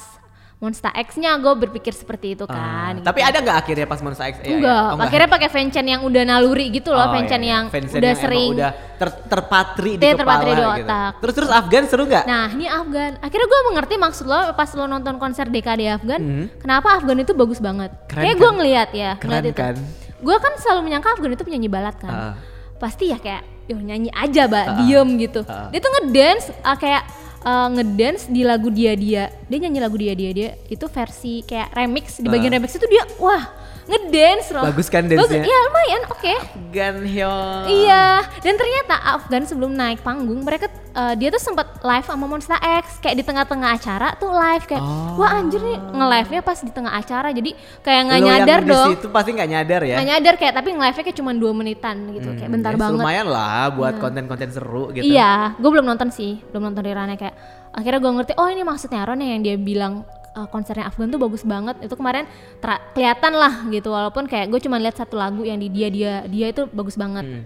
Monster 0.56 0.88
X-nya 0.88 1.36
gue 1.36 1.52
berpikir 1.54 1.92
seperti 1.92 2.32
itu 2.32 2.48
Ah, 2.48 2.56
kan. 2.88 3.04
Tapi 3.04 3.20
gitu. 3.20 3.28
ada 3.28 3.38
nggak 3.38 3.56
akhirnya 3.60 3.84
pas 3.84 4.00
Monster 4.00 4.24
X? 4.26 4.40
Enggak, 4.40 4.72
Oh, 4.72 4.96
nggak. 4.96 5.04
akhirnya 5.04 5.28
pakai 5.28 5.48
fanchan 5.48 5.84
yang 5.84 6.00
udah 6.00 6.22
naluri 6.24 6.72
gitu 6.72 6.90
loh, 6.90 7.02
Oh, 7.02 7.12
iya, 7.12 7.28
iya. 7.28 7.36
yang 7.44 7.64
udah 7.68 8.00
yang 8.02 8.16
sering 8.16 8.50
udah 8.56 8.72
ter- 8.96 9.20
terpatri 9.26 9.92
di 9.94 10.00
Iya, 10.00 10.16
kepala 10.16 10.16
terpatri 10.16 10.48
di 10.48 10.56
gitu. 10.56 10.70
otak. 10.80 11.12
Terus 11.20 11.34
terus 11.36 11.50
Afgan 11.52 11.84
seru 11.84 12.02
nggak? 12.04 12.24
Nah 12.24 12.46
ini 12.50 12.64
Afgan. 12.64 13.12
Akhirnya 13.20 13.46
gue 13.46 13.60
mengerti 13.68 13.94
maksud 13.96 14.24
lo 14.24 14.38
pas 14.52 14.70
lo 14.72 14.84
nonton 14.86 15.14
konser 15.16 15.44
DKD 15.46 15.82
Afgan. 15.92 16.20
Mhm. 16.20 16.44
Kenapa 16.58 16.88
Afgan 16.94 17.18
itu 17.18 17.32
bagus 17.32 17.60
banget? 17.60 17.92
Keren 18.06 18.24
Kayak 18.24 18.32
kan? 18.32 18.40
gue 18.40 18.50
ngeliat 18.54 18.88
ya. 18.90 19.10
Keren 19.14 19.28
ngeliat 19.28 19.44
itu. 19.46 19.60
kan? 19.60 19.74
Gue 20.16 20.36
kan 20.40 20.52
selalu 20.56 20.80
menyangka 20.82 21.08
Afgan 21.12 21.30
itu 21.30 21.44
penyanyi 21.44 21.68
balat 21.68 21.96
kan. 21.96 22.08
Ah. 22.10 22.34
Pasti 22.74 23.08
ya 23.08 23.16
kayak, 23.16 23.44
yo 23.66 23.76
nyanyi 23.76 24.08
aja 24.10 24.48
mbak, 24.48 24.64
Ah. 24.64 24.76
diem 24.80 25.08
gitu. 25.18 25.44
Ah. 25.44 25.68
Dia 25.68 25.78
tuh 25.78 25.92
ngedance 25.92 26.48
ah, 26.60 26.72
kayak 26.74 27.04
eh, 27.46 27.68
ngedance 27.78 28.26
di 28.26 28.42
lagu 28.42 28.68
dia 28.74 28.92
dia. 28.98 29.30
Dia 29.46 29.58
nyanyi 29.62 29.78
lagu 29.78 29.96
dia 29.96 30.12
dia 30.18 30.30
dia. 30.34 30.50
Itu 30.66 30.90
versi 30.90 31.46
kayak 31.46 31.70
remix 31.72 32.18
di 32.18 32.26
bagian 32.26 32.50
Ah. 32.50 32.56
remix 32.58 32.74
itu 32.74 32.86
dia 32.90 33.06
wah 33.22 33.46
ngedance 33.86 34.50
loh. 34.50 34.64
Bagus 34.64 34.86
kan 34.86 35.02
Bagus. 35.02 35.24
dance-nya? 35.24 35.42
Iya 35.42 35.58
lumayan, 35.62 36.02
oke. 36.08 36.34
Afgan 36.36 36.96
Hyun. 37.02 37.64
Iya, 37.66 38.06
dan 38.36 38.54
ternyata 38.54 38.94
Afgan 39.08 39.42
sebelum 39.42 39.72
naik 39.72 40.02
panggung 40.02 40.42
mereka 40.42 40.66
eh, 40.68 41.14
dia 41.14 41.30
tuh 41.30 41.38
sempat 41.38 41.78
live 41.80 42.04
sama 42.04 42.26
Monster 42.26 42.58
X 42.58 42.98
kayak 42.98 43.16
di 43.16 43.24
tengah-tengah 43.24 43.70
acara 43.72 44.12
tuh 44.14 44.28
live 44.28 44.64
kayak 44.66 44.82
Oh. 44.82 45.16
wah 45.16 45.32
anjir 45.32 45.58
nih 45.58 45.78
nge-live-nya 45.78 46.40
pas 46.40 46.58
di 46.58 46.68
tengah 46.68 46.92
acara 46.92 47.30
jadi 47.30 47.50
kayak 47.80 48.00
nggak 48.04 48.20
nyadar 48.20 48.58
yang 48.58 48.68
dong. 48.68 48.86
Di 48.86 48.94
situ 48.94 49.08
pasti 49.08 49.30
nggak 49.32 49.48
nyadar 49.48 49.80
ya. 49.82 49.94
Nggak 49.96 50.08
nyadar 50.10 50.34
kayak 50.36 50.52
tapi 50.52 50.68
nge-live-nya 50.72 51.02
kayak 51.02 51.16
cuma 51.16 51.30
dua 51.32 51.52
menitan 51.52 51.96
gitu 52.12 52.28
kayak 52.34 52.50
bentar 52.50 52.72
Ya, 52.72 52.78
banget. 52.78 53.00
Lumayan 53.00 53.26
lah 53.26 53.72
buat 53.72 53.94
konten-konten 53.96 54.48
seru 54.50 54.92
gitu. 54.92 55.06
Iya, 55.06 55.56
gue 55.56 55.70
belum 55.70 55.86
nonton 55.86 56.10
sih, 56.10 56.42
belum 56.50 56.68
nonton 56.68 56.82
Rirana 56.82 57.14
kayak 57.14 57.34
akhirnya 57.72 58.00
gue 58.00 58.12
ngerti 58.14 58.32
oh 58.36 58.48
ini 58.48 58.62
maksudnya 58.62 59.04
Ron 59.04 59.20
ya 59.20 59.28
yang 59.32 59.42
dia 59.42 59.56
bilang 59.56 60.04
eh, 60.36 60.48
konsernya 60.52 60.86
Afgan 60.92 61.08
tuh 61.08 61.18
bagus 61.18 61.42
banget 61.42 61.80
itu 61.80 61.96
kemarin 61.96 62.28
kelihatan 62.92 63.32
lah 63.32 63.64
gitu 63.72 63.88
walaupun 63.90 64.28
kayak 64.28 64.52
gue 64.52 64.60
cuma 64.60 64.76
lihat 64.76 65.00
satu 65.00 65.16
lagu 65.16 65.42
yang 65.42 65.56
di 65.56 65.72
dia 65.72 65.88
dia 65.88 66.22
dia 66.28 66.52
itu 66.52 66.68
bagus 66.70 67.00
banget. 67.00 67.24
Hmm. 67.24 67.42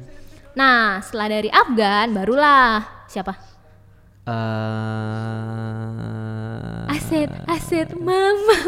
Nah 0.58 0.98
setelah 1.00 1.40
dari 1.40 1.48
Afgan 1.48 2.10
barulah 2.10 3.06
siapa? 3.06 3.38
Eh, 4.30 4.34
Aset, 6.90 7.30
aset 7.48 7.88
mama. 7.96 8.58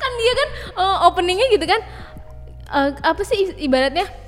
kan 0.00 0.12
dia 0.16 0.32
kan 0.32 0.48
eh, 0.80 0.96
openingnya 1.08 1.46
gitu 1.52 1.66
kan 1.68 1.80
eh, 2.72 2.88
apa 3.04 3.22
sih 3.24 3.56
ibaratnya 3.60 4.19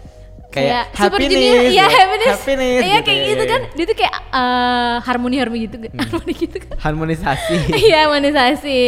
Kayak 0.52 0.92
Super 0.92 1.16
happiness, 1.16 1.32
Junior, 1.32 1.62
iya 1.64 1.80
ya. 1.80 1.86
happiness, 1.88 2.32
Happiness 2.36 2.82
iya 2.84 2.98
gitu, 3.00 3.06
kayak 3.08 3.16
iya, 3.16 3.30
gitu 3.32 3.42
iya. 3.42 3.52
kan, 3.52 3.60
dia 3.72 3.84
tuh 3.88 3.96
kayak 3.96 4.14
eh, 4.36 4.94
harmoni 5.00 5.36
harmoni 5.40 5.60
gitu, 5.64 5.76
harmoni 5.96 6.32
gitu 6.36 6.56
kan. 6.60 6.74
harmonisasi 6.76 7.56
Iya 7.88 8.00
monetisasi. 8.12 8.80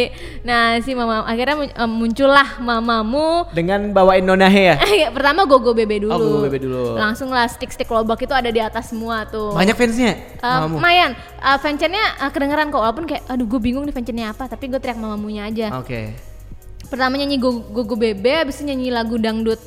Nah 0.45 0.77
si 0.85 0.93
mama 0.93 1.25
akhirnya 1.25 1.65
em, 1.73 1.89
muncullah 1.89 2.61
mamamu. 2.61 3.49
dengan 3.57 3.89
bawain 3.89 4.21
nonahe 4.21 4.63
ya. 4.71 4.77
Ya, 4.95 5.09
Pertama 5.09 5.43
gogo 5.49 5.73
bebe 5.73 6.05
dulu. 6.05 6.13
Oh, 6.13 6.19
Gogo 6.21 6.37
Bebe 6.45 6.61
dulu. 6.61 6.95
Langsung 6.95 7.33
lah 7.33 7.49
stick-stick 7.49 7.89
lobak 7.89 8.21
itu 8.21 8.31
ada 8.31 8.47
di 8.47 8.61
atas 8.61 8.93
semua 8.93 9.25
tuh. 9.25 9.51
Banyak 9.57 9.73
fansnya. 9.75 10.13
Eh, 10.15 10.39
mamamu. 10.39 10.77
lumayan, 10.79 11.11
uh, 11.41 11.57
fansnya 11.57 12.21
uh, 12.21 12.29
kedengeran 12.29 12.69
kok 12.69 12.79
walaupun 12.79 13.09
kayak 13.09 13.25
aduh 13.25 13.49
gue 13.49 13.59
bingung 13.59 13.83
nih 13.83 13.91
fansnya 13.91 14.31
apa 14.31 14.45
tapi 14.45 14.69
gue 14.69 14.77
teriak 14.77 15.01
mamamunya 15.01 15.49
aja. 15.49 15.81
Oke. 15.81 16.13
Pertama 16.85 17.17
nyanyi 17.17 17.41
gogo, 17.41 17.65
gogo 17.73 17.97
bebe, 17.97 18.45
habis 18.45 18.61
itu 18.61 18.69
nyanyi 18.69 18.93
lagu 18.93 19.17
dangdut 19.17 19.57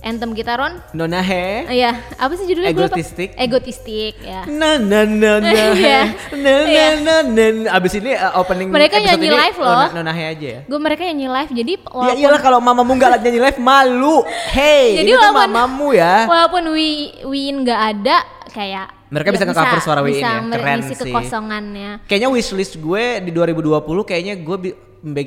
anthem 0.00 0.30
kita 0.30 0.54
Ron. 0.54 0.78
Nonahe. 0.92 1.64
Ah, 1.64 1.74
Iya, 1.74 1.90
apa 2.14 2.32
sih 2.34 2.46
judulnya? 2.46 2.70
Egotistik. 2.70 3.34
Egotistik 3.34 4.14
ya. 4.18 4.46
Na 4.46 4.76
na 4.76 5.02
na 5.02 5.32
na 5.38 5.50
Iya. 5.74 6.00
na 6.32 6.38
na 6.38 6.54
Iya. 6.64 6.86
na 6.98 7.14
na 7.24 7.44
Abis 7.70 7.92
ini 7.94 8.12
uh, 8.12 8.38
opening 8.38 8.68
Mereka 8.68 8.96
nyanyi 8.96 9.26
ini 9.26 9.34
live 9.34 9.58
loh. 9.58 9.86
Nona- 9.86 9.94
Nonahe 9.96 10.24
aja 10.28 10.46
ya. 10.48 10.60
Gue 10.64 10.78
mereka 10.78 11.02
nyanyi 11.02 11.26
live 11.26 11.50
jadi 11.52 11.72
Ya 11.74 11.90
walaupun 11.90 12.18
iyalah 12.18 12.40
kalau 12.40 12.58
mamamu 12.58 12.92
nggak 12.94 13.20
nyanyi 13.20 13.40
live 13.42 13.58
malu. 13.58 14.16
Hey, 14.50 14.98
Jadi 14.98 15.08
ini 15.08 15.12
tuh 15.12 15.22
walaupun- 15.24 15.50
mamamu 15.50 15.88
ya. 15.92 16.14
walaupun 16.26 16.62
Wi 16.70 16.90
Win 17.24 17.56
nggak 17.62 17.80
ada 17.96 18.16
kayak 18.48 18.86
Mereka 19.08 19.32
bisa 19.32 19.42
ya 19.42 19.48
nge-cover 19.48 19.80
suara 19.80 20.00
Win 20.04 20.12
bisa 20.14 20.28
ya, 20.28 20.40
keren 20.52 20.78
sih. 20.84 20.96
kekosongannya. 21.00 21.90
Kayaknya 22.04 22.28
wishlist 22.28 22.76
gue 22.76 23.04
di 23.20 23.30
2020 23.30 23.80
kayaknya 24.04 24.34
gue 24.36 24.56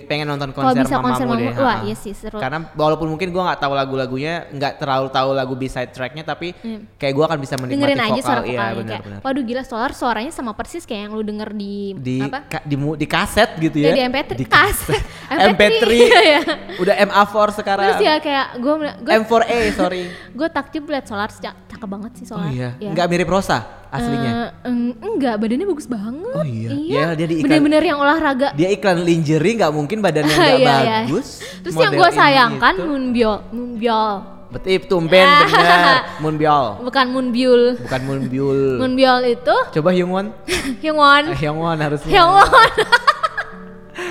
pengen 0.01 0.27
nonton 0.27 0.51
konser 0.51 0.81
bisa 0.81 0.97
konser 0.97 1.23
mamamu 1.23 1.39
deh. 1.39 1.47
Mamamu, 1.49 1.62
wah, 1.62 1.71
ha-ha. 1.73 1.86
iya 1.86 1.95
sih, 1.95 2.12
seru. 2.12 2.36
Karena 2.36 2.67
walaupun 2.69 3.07
mungkin 3.07 3.27
gue 3.27 3.39
nggak 3.41 3.57
tahu 3.57 3.71
lagu-lagunya, 3.71 4.34
nggak 4.49 4.73
terlalu 4.77 5.07
tahu 5.07 5.29
lagu 5.31 5.53
B-side 5.53 5.89
tracknya, 5.89 6.21
tapi 6.21 6.51
kayak 6.93 7.13
gue 7.13 7.23
akan 7.23 7.38
bisa 7.38 7.55
menikmati 7.55 7.71
Hmm. 7.71 7.81
dengerin 7.81 7.97
vokal. 7.97 8.12
aja 8.12 8.21
suara 8.21 8.41
iya, 8.41 8.51
vokalnya 8.51 8.60
kayak 8.62 8.84
benar-benar. 9.01 9.19
waduh 9.23 9.43
gila 9.43 9.63
Solar 9.63 9.91
suaranya 9.91 10.31
sama 10.31 10.51
persis 10.51 10.84
kayak 10.84 11.01
yang 11.01 11.13
lu 11.13 11.23
denger 11.23 11.49
di, 11.51 11.75
Di, 11.95 12.17
apa 12.19 12.39
ka- 12.45 12.63
di, 12.63 12.75
mu- 12.75 12.93
di 12.93 13.05
kaset 13.05 13.49
gitu 13.55 13.77
Ya, 13.77 13.89
ya. 13.89 13.93
di 13.93 14.01
MP3 14.03 14.29
Di 14.36 14.45
kaset. 14.45 15.01
MP3. 15.49 15.86
Iya. 16.21 16.41
Udah 16.77 16.95
MA4 17.01 17.36
sekarang. 17.55 17.86
terus 17.88 18.01
ya 18.01 18.15
kayak 18.17 18.47
gue 18.57 18.73
gue 18.99 19.12
M4A 19.17 19.60
sorry. 19.73 20.03
gue 20.38 20.47
takjub 20.47 20.84
liat 20.86 21.05
Solar 21.05 21.31
cak- 21.31 21.70
cakep 21.81 21.89
banget 21.89 22.11
sih 22.13 22.25
Oh 22.25 22.37
Solar 22.37 22.53
iya, 22.53 22.69
Ya. 22.77 22.93
nggak 22.93 23.07
mirip 23.07 23.25
Rosa 23.27 23.57
aslinya. 23.89 24.53
Eng- 24.61 24.93
enggak 24.95 25.35
badannya 25.35 25.65
bagus 25.65 25.83
banget 25.85 26.29
Oh 26.31 26.45
iya. 26.45 26.69
Ya, 26.69 27.05
dia 27.11 27.25
di 27.25 27.35
iklan- 27.35 27.57
bener-bener 27.57 27.83
yang 27.83 27.97
olahraga 27.97 28.53
Dia 28.53 28.69
iklan 28.69 29.01
lingerie 29.01 29.57
nggak 29.57 29.71
mungkin 29.71 29.97
badannya 29.99 30.29
nggak 30.37 30.53
Iya, 30.53 30.75
iya. 30.77 30.97
bagus. 31.03 31.41
terus 31.59 31.73
yang 31.75 31.91
gue 31.91 32.09
sayangkan 32.11 32.73
itu. 32.75 32.85
Moonbyul 32.85 33.37
Moonbyul 33.49 34.13
Betul, 34.51 34.83
tumben 34.85 35.25
bener. 35.47 36.05
Moonbyul. 36.19 36.67
bukan 36.83 37.05
Moonbyul 37.09 37.63
Bukan 37.81 38.01
Moonbyul. 38.03 38.61
Moonbyul 38.77 39.19
itu 39.25 39.55
Coba 39.71 39.89
Hyungwon. 39.89 40.27
Hyungwon 40.83 41.23
Eh, 41.27 41.37
Hyungwon 41.39 41.77
harusnya. 41.79 42.11
Hyungwon 42.13 42.69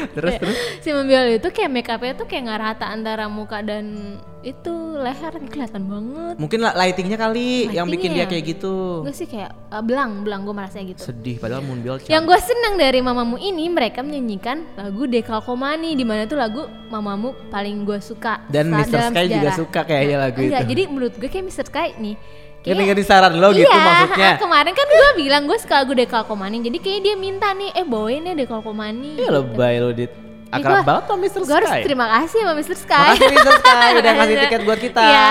Terus 0.17 0.35
terus. 0.41 0.57
si 0.81 0.89
Moonbyul 0.91 1.39
itu 1.41 1.49
kayak 1.53 1.71
make 1.71 1.91
upnya 1.91 2.13
tuh 2.17 2.27
kayak 2.27 2.43
nggak 2.49 2.61
rata 2.61 2.87
antara 2.89 3.25
muka 3.29 3.61
dan 3.61 4.17
itu 4.41 4.73
leher 4.97 5.37
kelihatan 5.53 5.85
banget 5.85 6.35
Mungkin 6.41 6.59
lah 6.65 6.73
lightingnya 6.73 7.21
kali 7.21 7.69
yang 7.69 7.85
bikin 7.85 8.17
Lightingnya 8.17 8.17
dia 8.17 8.25
ya? 8.25 8.31
kayak 8.33 8.45
gitu. 8.57 8.75
gue 9.05 9.13
sih 9.13 9.29
kayak 9.29 9.53
eh, 9.53 9.83
belang 9.85 10.25
belang 10.25 10.49
gue 10.49 10.55
merasa 10.57 10.81
gitu 10.81 10.97
Sedih 10.97 11.37
padahal 11.37 11.61
Moonbyul 11.61 12.09
Yang 12.09 12.25
gue 12.25 12.39
seneng 12.41 12.75
dari 12.81 13.05
mamamu 13.05 13.37
ini 13.37 13.69
mereka 13.69 14.01
menyanyikan 14.01 14.65
lagu 14.81 15.05
Dekalkomani 15.05 15.93
di 15.93 16.05
mana 16.09 16.25
tuh 16.25 16.41
lagu 16.41 16.65
mamamu 16.89 17.37
paling 17.53 17.85
gue 17.85 18.01
suka 18.01 18.41
Dan 18.49 18.73
Mr. 18.73 19.13
Sky 19.13 19.29
juga 19.29 19.51
suka 19.53 19.81
kayaknya 19.85 20.17
lagu 20.17 20.41
enggak, 20.41 20.65
itu. 20.65 20.69
Jadi 20.73 20.83
menurut 20.89 21.15
gue 21.21 21.29
kayak 21.29 21.45
Mr. 21.53 21.65
Sky 21.69 21.89
nih. 22.01 22.17
Kan 22.63 22.77
dengerin 22.77 23.03
saran 23.03 23.33
lo 23.35 23.49
gitu 23.51 23.65
iya, 23.65 23.81
maksudnya. 24.05 24.33
kemarin 24.37 24.73
kan 24.73 24.85
gue 24.85 25.11
bilang 25.17 25.43
gue 25.45 25.57
suka 25.57 25.81
lagu 25.81 25.93
Dekalkomani 25.93 26.61
jadi 26.61 26.77
kayak 26.77 27.01
dia 27.01 27.15
minta 27.17 27.49
nih 27.51 27.73
eh 27.73 27.83
bawain 27.83 28.21
ya 28.23 28.35
Dekalkomani. 28.35 29.17
Iya 29.17 29.31
lebay 29.33 29.77
lo 29.79 29.91
dit. 29.91 30.13
Ya, 30.51 30.59
Akrab 30.59 30.77
gua- 30.77 30.85
banget 30.85 31.05
sama 31.07 31.19
Mr. 31.23 31.41
Gue 31.41 31.55
harus 31.55 31.71
Sky. 31.71 31.83
terima 31.87 32.07
kasih 32.11 32.39
sama 32.43 32.55
Mr. 32.59 32.75
Sky. 32.77 32.95
Makasih 33.07 33.31
Mr. 33.31 33.55
Sky 33.57 33.89
udah 33.97 34.13
ngasih 34.13 34.37
tiket 34.43 34.61
buat 34.61 34.79
kita. 34.79 35.01
Iya. 35.01 35.31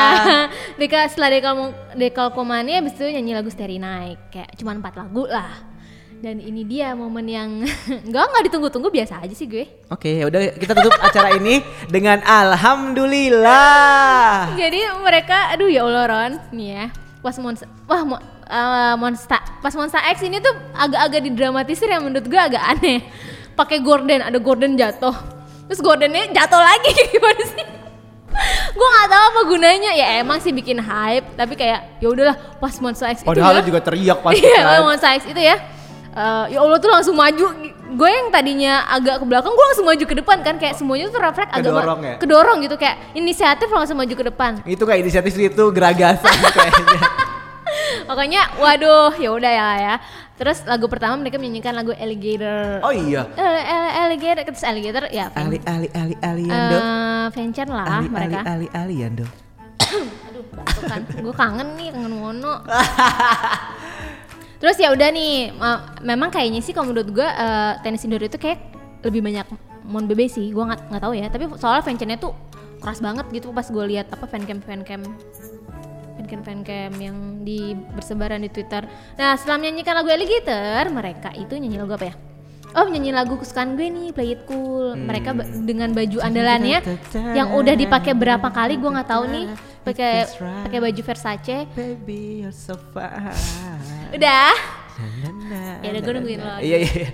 Deka 0.76 1.00
setelah 1.06 1.30
Dekal 1.30 1.56
Dekalkomani 1.94 2.72
abis 2.76 2.94
itu 2.94 3.06
nyanyi 3.06 3.32
lagu 3.34 3.50
Starry 3.50 3.78
Night 3.78 4.18
kayak 4.30 4.56
cuma 4.56 4.72
empat 4.72 4.96
lagu 4.96 5.28
lah. 5.28 5.68
Dan 6.20 6.40
ini 6.40 6.64
dia 6.64 6.92
momen 6.94 7.24
yang 7.26 7.50
enggak 8.08 8.24
nggak 8.26 8.44
ditunggu-tunggu 8.48 8.90
biasa 8.90 9.20
aja 9.20 9.32
sih 9.32 9.46
gue. 9.46 9.68
Oke, 9.88 10.18
ya 10.18 10.26
udah 10.26 10.52
kita 10.52 10.74
tutup 10.74 10.96
acara 10.98 11.36
ini 11.36 11.62
dengan 11.86 12.20
alhamdulillah. 13.30 14.56
Jadi 14.56 14.80
mereka, 15.00 15.52
aduh 15.52 15.68
ya 15.68 15.84
Allah 15.84 16.06
Ron, 16.06 16.32
nih 16.52 16.68
ya, 16.74 16.86
pas 17.20 17.36
Monsta, 17.36 17.68
wah 17.84 18.02
mo, 18.08 18.16
eh, 18.48 18.96
Monsta, 18.96 19.38
pas 19.60 19.74
Monsta 19.76 20.00
X 20.16 20.24
ini 20.24 20.40
tuh 20.40 20.56
agak-agak 20.72 21.22
didramatisir 21.28 21.92
yang 21.92 22.08
menurut 22.08 22.26
gue 22.26 22.40
agak 22.40 22.64
aneh. 22.64 23.04
Pakai 23.60 23.84
gorden, 23.84 24.24
ada 24.24 24.40
gorden 24.40 24.80
jatuh, 24.80 25.12
terus 25.68 25.84
gordennya 25.84 26.32
jatuh 26.32 26.62
lagi 26.64 26.96
gimana 27.12 27.44
sih? 27.44 27.68
gue 28.72 28.88
nggak 28.88 29.08
tahu 29.10 29.24
apa 29.26 29.42
gunanya 29.52 29.92
ya 29.92 30.08
emang 30.22 30.40
sih 30.40 30.54
bikin 30.54 30.80
hype 30.80 31.28
tapi 31.36 31.60
kayak 31.60 32.00
ya 32.00 32.08
udahlah 32.08 32.38
pas 32.62 32.72
Monsta 32.80 33.12
X 33.12 33.26
itu 33.26 33.28
Padahal 33.28 33.60
ya, 33.60 33.66
juga 33.68 33.80
teriak 33.84 34.22
pasti 34.24 34.46
iya 34.46 34.62
kan. 34.64 34.80
Monsta 34.86 35.08
X 35.18 35.22
itu 35.28 35.42
ya 35.42 35.58
eh, 36.14 36.46
ya 36.56 36.60
Allah 36.62 36.78
tuh 36.80 36.88
langsung 36.88 37.16
maju 37.18 37.46
gue 37.90 38.10
yang 38.10 38.28
tadinya 38.30 38.86
agak 38.86 39.18
ke 39.18 39.26
belakang 39.26 39.50
gue 39.50 39.66
langsung 39.66 39.86
maju 39.86 40.06
ke 40.06 40.16
depan 40.16 40.38
kan 40.40 40.56
kayak 40.56 40.78
semuanya 40.78 41.10
tuh 41.10 41.18
refleks 41.18 41.50
agak 41.50 41.66
Kedorong 41.66 42.00
ya? 42.00 42.16
kedorong 42.22 42.58
gitu 42.62 42.76
kayak 42.78 42.96
inisiatif 43.14 43.68
langsung 43.68 43.98
maju 43.98 44.14
ke 44.14 44.26
depan 44.30 44.52
Itu 44.64 44.84
kayak 44.86 45.02
inisiatif 45.02 45.34
itu 45.34 45.64
geragasan 45.74 46.30
kayaknya. 46.54 47.02
Pokoknya 48.10 48.42
waduh 48.58 49.14
ya 49.18 49.30
udah 49.30 49.52
ya 49.52 49.68
ya. 49.78 49.96
Terus 50.34 50.64
lagu 50.66 50.90
pertama 50.90 51.20
mereka 51.20 51.36
menyanyikan 51.38 51.76
lagu 51.76 51.92
Alligator. 51.94 52.82
Oh 52.82 52.90
iya. 52.90 53.28
Eh, 53.36 53.44
eh, 53.62 53.90
alligator 54.02 54.42
terus 54.48 54.64
alligator 54.64 55.06
ya 55.12 55.30
Ali 55.36 55.60
Ali 55.68 55.92
Ali 55.92 56.16
Aliando. 56.18 56.78
fanchan 57.30 57.68
lah 57.70 57.86
Ali 57.86 57.94
Ali 57.94 58.10
mereka. 58.10 58.40
Ali 58.48 58.68
Aliando. 58.72 59.26
Aduh, 60.32 60.44
kan. 60.88 61.02
Gue 61.22 61.34
kangen 61.34 61.68
nih, 61.78 61.88
kangen 61.94 62.14
Wono. 62.18 62.54
Terus 64.60 64.76
ya 64.76 64.92
udah 64.92 65.10
nih, 65.10 65.56
ma- 65.56 65.96
memang 66.04 66.30
kayaknya 66.30 66.60
sih 66.60 66.76
kalau 66.76 66.92
menurut 66.92 67.10
gue 67.16 67.24
eh, 67.26 67.74
tenis 67.80 68.04
indoor 68.04 68.28
itu 68.28 68.36
kayak 68.36 68.60
lebih 69.08 69.24
banyak 69.24 69.48
Mon 69.88 70.06
Bebe 70.06 70.28
sih, 70.28 70.52
gue 70.52 70.64
nggak 70.64 70.92
nggak 70.92 71.02
tahu 71.02 71.14
ya. 71.16 71.32
Tapi 71.32 71.48
soalnya 71.56 71.84
fanchannya 71.84 72.18
tuh 72.20 72.36
keras 72.80 73.00
banget 73.00 73.26
gitu 73.32 73.52
pas 73.52 73.68
gue 73.68 73.86
lihat 73.92 74.08
apa 74.12 74.24
fancam 74.28 74.64
fancam 74.64 75.04
fancam 76.16 76.40
fancam 76.44 76.92
yang 77.00 77.44
di 77.44 77.76
bersebaran 77.96 78.44
di 78.44 78.52
Twitter. 78.52 78.88
Nah 79.16 79.36
setelah 79.40 79.60
menyanyikan 79.64 79.96
lagu 79.96 80.12
Alligator, 80.12 80.92
mereka 80.92 81.32
itu 81.36 81.56
nyanyi 81.56 81.80
lagu 81.80 81.96
apa 81.96 82.06
ya? 82.12 82.16
Oh 82.72 82.86
nyanyi 82.86 83.10
lagu 83.10 83.34
kesukaan 83.34 83.74
gue 83.74 83.88
nih 83.88 84.08
Play 84.10 84.34
It 84.34 84.46
Cool. 84.46 84.94
Mereka 84.96 85.30
ba- 85.32 85.50
dengan 85.60 85.90
baju 85.90 86.18
andalannya 86.20 86.80
yang 87.32 87.52
udah 87.52 87.74
dipakai 87.74 88.14
berapa 88.14 88.46
kali 88.46 88.76
gue 88.76 88.90
nggak 88.90 89.10
tahu 89.10 89.24
nih 89.26 89.46
pakai 89.82 90.12
pakai 90.64 90.80
baju 90.80 91.02
Versace. 91.04 91.58
Baby 91.72 92.42
you're 92.42 92.52
so 92.52 92.78
fine. 92.92 93.34
Udah. 94.12 94.54
Ya 95.80 95.90
udah 95.90 96.02
gue 96.02 96.14
nungguin 96.14 96.40
lo. 96.40 96.56
Iya 96.60 96.78
iya. 96.84 97.08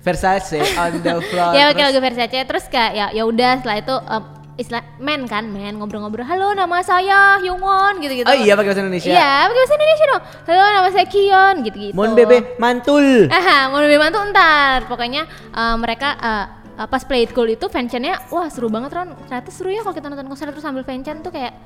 Versace 0.00 0.62
on 0.74 0.98
the 0.98 1.14
floor. 1.28 1.52
ya 1.52 1.68
pakai 1.68 1.84
lagu 1.84 1.98
Versace 2.00 2.38
terus 2.40 2.64
kayak 2.66 2.92
ya 2.92 3.06
ya 3.12 3.22
udah 3.22 3.58
setelah 3.58 3.78
itu 3.78 3.94
em, 3.94 4.24
istilah 4.60 4.84
men 5.00 5.24
kan 5.24 5.48
men 5.48 5.80
ngobrol-ngobrol 5.80 6.28
halo 6.28 6.52
nama 6.52 6.84
saya 6.84 7.40
Hyungwon 7.40 8.04
gitu-gitu. 8.04 8.28
Oh 8.28 8.36
iya 8.36 8.52
pakai 8.52 8.72
bahasa 8.72 8.82
Indonesia. 8.84 9.08
iya 9.08 9.48
pakai 9.48 9.60
bahasa 9.64 9.74
Indonesia 9.80 10.04
dong. 10.04 10.22
Halo 10.44 10.64
nama 10.68 10.88
saya 10.92 11.06
Kion 11.08 11.54
gitu-gitu. 11.64 11.94
Mon 11.96 12.12
bebe 12.12 12.38
mantul. 12.60 13.32
Aha, 13.32 13.72
mau 13.72 13.80
lebih 13.80 13.96
mantu 13.96 14.20
ntar. 14.28 14.84
Pokoknya 14.84 15.24
eh, 15.30 15.76
mereka 15.80 16.08
eh, 16.20 16.44
eh, 16.84 16.88
pas 16.88 17.02
Play 17.08 17.24
It 17.24 17.32
Cool 17.32 17.56
itu 17.56 17.66
fanchannya 17.72 18.28
wah 18.28 18.48
seru 18.52 18.68
banget 18.68 18.92
Ron. 18.92 19.16
Ternyata 19.24 19.48
seru 19.48 19.72
ya 19.72 19.80
kalau 19.80 19.96
kita 19.96 20.06
nonton 20.12 20.28
konser 20.28 20.46
terus 20.52 20.64
sambil 20.64 20.84
fanchan 20.84 21.24
tuh 21.24 21.32
kayak 21.32 21.56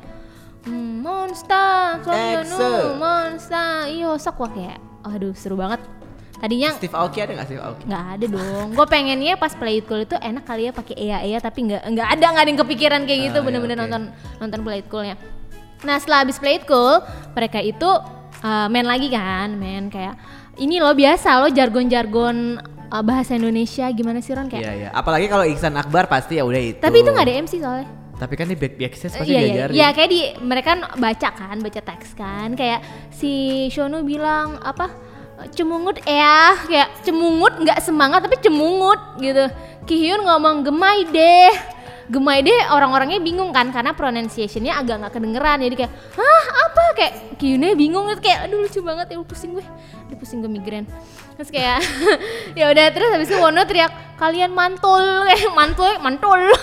hmm, 0.71 1.03
Monster, 1.03 2.03
know, 2.47 2.99
Monster, 2.99 3.91
iyo 3.91 4.15
sok 4.15 4.47
wah 4.47 4.51
kayak 4.55 4.79
aduh 5.07 5.35
seru 5.39 5.55
banget 5.55 5.79
tadinya 6.37 6.71
Steve 6.73 6.93
Aoki 6.93 7.19
ada 7.19 7.33
nggak 7.33 7.47
Steve 7.47 7.61
Aoki? 7.61 7.83
nggak 7.85 8.05
ada 8.13 8.27
dong 8.29 8.67
gue 8.73 8.87
pengennya 8.87 9.35
pas 9.35 9.53
play 9.53 9.77
it 9.77 9.87
cool 9.87 9.99
itu 9.99 10.15
enak 10.15 10.43
kali 10.43 10.63
ya 10.65 10.73
pakai 10.73 10.95
Ea 10.95 11.19
Ea 11.25 11.39
tapi 11.39 11.59
nggak 11.65 11.83
nggak 11.87 12.07
ada 12.11 12.25
nggak 12.27 12.43
ada 12.43 12.51
yang 12.51 12.61
kepikiran 12.61 13.01
kayak 13.03 13.21
gitu 13.23 13.33
Ah, 13.33 13.41
iya, 13.41 13.47
bener-bener 13.47 13.75
oke. 13.75 13.83
nonton 13.83 14.03
nonton 14.39 14.61
play 14.61 14.79
it 14.79 14.87
coolnya 14.87 15.17
nah 15.79 15.97
setelah 15.97 16.23
habis 16.23 16.37
play 16.37 16.57
it 16.57 16.65
cool 16.65 17.01
mereka 17.33 17.59
itu 17.59 17.89
uh, 18.39 18.67
main 18.67 18.85
lagi 18.85 19.09
kan 19.09 19.53
main 19.53 19.87
kayak 19.87 20.17
ini 20.57 20.77
lo 20.77 20.93
biasa 20.93 21.37
lo 21.39 21.49
jargon-jargon 21.49 22.37
uh, 22.87 23.03
bahasa 23.03 23.33
Indonesia 23.33 23.89
gimana 23.91 24.19
sih 24.19 24.33
Ron 24.33 24.47
kayak 24.47 24.63
Iya 24.63 24.73
iya. 24.75 24.89
Apalagi 24.91 25.27
kalau 25.27 25.45
Iksan 25.45 25.73
Akbar 25.75 26.05
pasti 26.07 26.37
ya 26.37 26.45
udah 26.45 26.57
itu. 26.59 26.79
tapi 26.79 26.97
itu 26.99 27.11
nggak 27.11 27.27
ada 27.27 27.35
MC 27.39 27.55
soalnya 27.59 27.89
Tapi 28.15 28.33
kan 28.33 28.47
di 28.47 28.57
back 28.57 28.75
backstage 28.75 29.13
pasti 29.15 29.29
iya, 29.29 29.37
iya, 29.39 29.45
diajarin. 29.47 29.75
iya, 29.75 29.89
kayak 29.91 30.09
di 30.09 30.21
mereka 30.41 30.69
kan 30.71 30.81
baca 30.97 31.29
kan, 31.31 31.57
baca 31.61 31.81
teks 31.83 32.11
kan, 32.13 32.49
kayak 32.53 32.81
si 33.11 33.33
Shono 33.69 34.01
bilang 34.01 34.57
apa 34.59 34.89
cemungut 35.53 36.01
ya, 36.05 36.57
kayak 36.65 36.89
cemungut 37.05 37.55
nggak 37.61 37.79
semangat 37.85 38.25
tapi 38.25 38.41
cemungut 38.41 38.99
gitu. 39.21 39.47
Kihyun 39.87 40.27
ngomong 40.27 40.67
gemai 40.67 41.07
deh, 41.13 41.53
gemai 42.11 42.43
deh 42.43 42.71
orang-orangnya 42.71 43.19
bingung 43.19 43.51
kan 43.51 43.71
karena 43.75 43.95
pronunciationnya 43.95 44.79
agak 44.79 45.03
nggak 45.03 45.13
kedengeran 45.15 45.59
jadi 45.63 45.75
kayak 45.75 45.93
hah 46.15 46.45
apa 46.71 46.85
kayak 46.95 47.13
Kihyunnya 47.37 47.77
bingung 47.77 48.09
gitu 48.09 48.25
kayak 48.25 48.49
aduh 48.49 48.65
lucu 48.65 48.81
banget 48.81 49.13
ya 49.13 49.21
pusing 49.21 49.53
gue, 49.53 49.65
aduh 50.09 50.17
pusing 50.17 50.41
gue 50.41 50.49
migrain. 50.49 50.89
Terus 51.37 51.51
kayak 51.53 51.85
ya 52.59 52.73
udah 52.73 52.87
terus 52.97 53.11
habis 53.13 53.29
itu 53.29 53.37
Wono 53.37 53.61
teriak 53.69 53.93
kalian 54.17 54.57
mantul, 54.57 55.05
kayak 55.29 55.53
mantul, 55.59 55.93
mantul. 56.01 56.41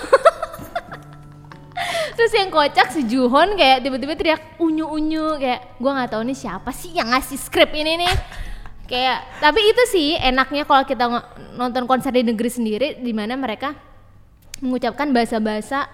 Terus 2.13 2.31
yang 2.37 2.53
kocak 2.53 2.93
si 2.93 3.05
Juhon 3.09 3.57
kayak 3.57 3.83
tiba-tiba 3.83 4.13
teriak 4.13 4.41
unyu-unyu 4.61 5.37
kayak 5.41 5.77
gua 5.81 5.91
nggak 5.97 6.09
tahu 6.13 6.23
nih 6.25 6.37
siapa 6.37 6.69
sih 6.73 6.93
yang 6.95 7.13
ngasih 7.13 7.37
skrip 7.37 7.69
ini 7.73 8.05
nih. 8.05 8.13
Kayak 8.93 9.25
tapi 9.41 9.57
itu 9.65 9.83
sih 9.89 10.13
enaknya 10.21 10.69
kalau 10.69 10.85
kita 10.85 11.09
nonton 11.57 11.89
konser 11.89 12.13
di 12.13 12.21
negeri 12.21 12.45
sendiri 12.45 12.87
di 13.01 13.09
mana 13.09 13.33
mereka 13.33 13.73
mengucapkan 14.61 15.09
bahasa-bahasa 15.09 15.89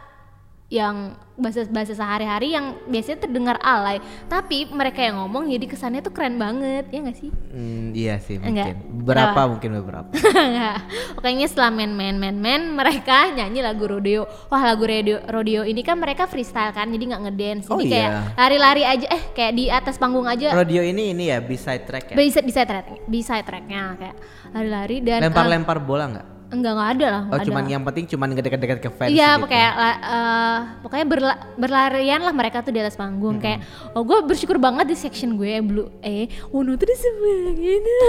yang 0.70 1.18
bahasa-bahasa 1.34 1.98
sehari-hari 1.98 2.54
yang 2.54 2.78
biasanya 2.86 3.26
terdengar 3.26 3.58
alay, 3.64 3.98
tapi 4.30 4.70
mereka 4.70 5.02
yang 5.02 5.18
ngomong 5.18 5.50
jadi 5.50 5.66
kesannya 5.66 6.06
tuh 6.06 6.14
keren 6.14 6.38
banget, 6.38 6.86
ya 6.94 7.00
nggak 7.02 7.18
sih? 7.18 7.34
Hmm, 7.50 7.90
iya 7.98 8.22
sih 8.22 8.38
Enggak. 8.38 8.78
mungkin. 8.78 9.02
Beberapa 9.02 9.34
Kenapa? 9.34 9.50
mungkin 9.50 9.70
beberapa. 9.82 10.10
Enggak. 10.52 10.78
Pokoknya 11.18 11.48
setelah 11.50 11.72
main 11.74 11.90
main 11.90 12.16
main 12.22 12.38
main 12.38 12.62
mereka 12.70 13.34
nyanyi 13.34 13.66
lagu 13.66 13.82
rodeo. 13.90 14.30
Wah 14.52 14.62
lagu 14.62 14.86
rodeo 14.86 15.18
rodeo 15.26 15.66
ini 15.66 15.82
kan 15.82 15.98
mereka 15.98 16.30
freestyle 16.30 16.70
kan, 16.70 16.86
jadi 16.94 17.04
nggak 17.18 17.22
ngedance. 17.26 17.66
Jadi 17.66 17.74
Oh, 17.74 17.80
kayak 17.82 18.12
iya. 18.14 18.22
lari-lari 18.38 18.84
aja, 18.86 19.08
eh 19.10 19.24
kayak 19.34 19.54
di 19.58 19.66
atas 19.74 19.98
panggung 19.98 20.30
aja. 20.30 20.54
Rodeo 20.54 20.86
ini 20.86 21.18
ini 21.18 21.34
ya 21.34 21.42
B-side 21.42 21.84
track 21.90 22.14
ya. 22.14 22.16
Bisa 22.20 22.46
bisa 22.46 22.62
track, 22.68 23.10
bisa 23.10 23.42
tracknya 23.42 23.98
kayak 23.98 24.16
lari-lari 24.54 25.02
dan 25.02 25.26
Lempar-lempar 25.26 25.82
bola 25.82 26.06
nggak? 26.14 26.28
Eh, 26.50 26.56
enggak 26.56 26.72
enggak 26.74 26.90
ada 26.96 27.08
lah. 27.08 27.24
Oh 27.30 27.40
cuman 27.40 27.64
ada. 27.64 27.72
yang 27.72 27.84
penting 27.84 28.06
cuman 28.08 28.28
dekat-dekat 28.34 28.80
ke 28.80 28.90
fans 28.90 29.10
Iya, 29.10 29.38
gitu. 29.38 29.46
kayak 29.48 29.74
la- 29.76 30.02
eh, 30.02 30.58
pokoknya 30.82 31.06
berla- 31.06 31.42
berlarian 31.56 32.22
lah 32.22 32.34
mereka 32.34 32.60
tuh 32.60 32.74
di 32.74 32.82
atas 32.82 32.98
panggung 32.98 33.38
kayak 33.38 33.62
oh 33.94 34.02
gue 34.02 34.18
bersyukur 34.26 34.58
banget 34.58 34.86
di 34.86 34.96
section 34.96 35.38
gue 35.38 35.62
blue 35.62 35.90
eh 36.02 36.26
Wono 36.50 36.74
tuh 36.74 36.86
di 36.86 36.96
sebelah 36.96 37.54
gitu. 37.54 38.02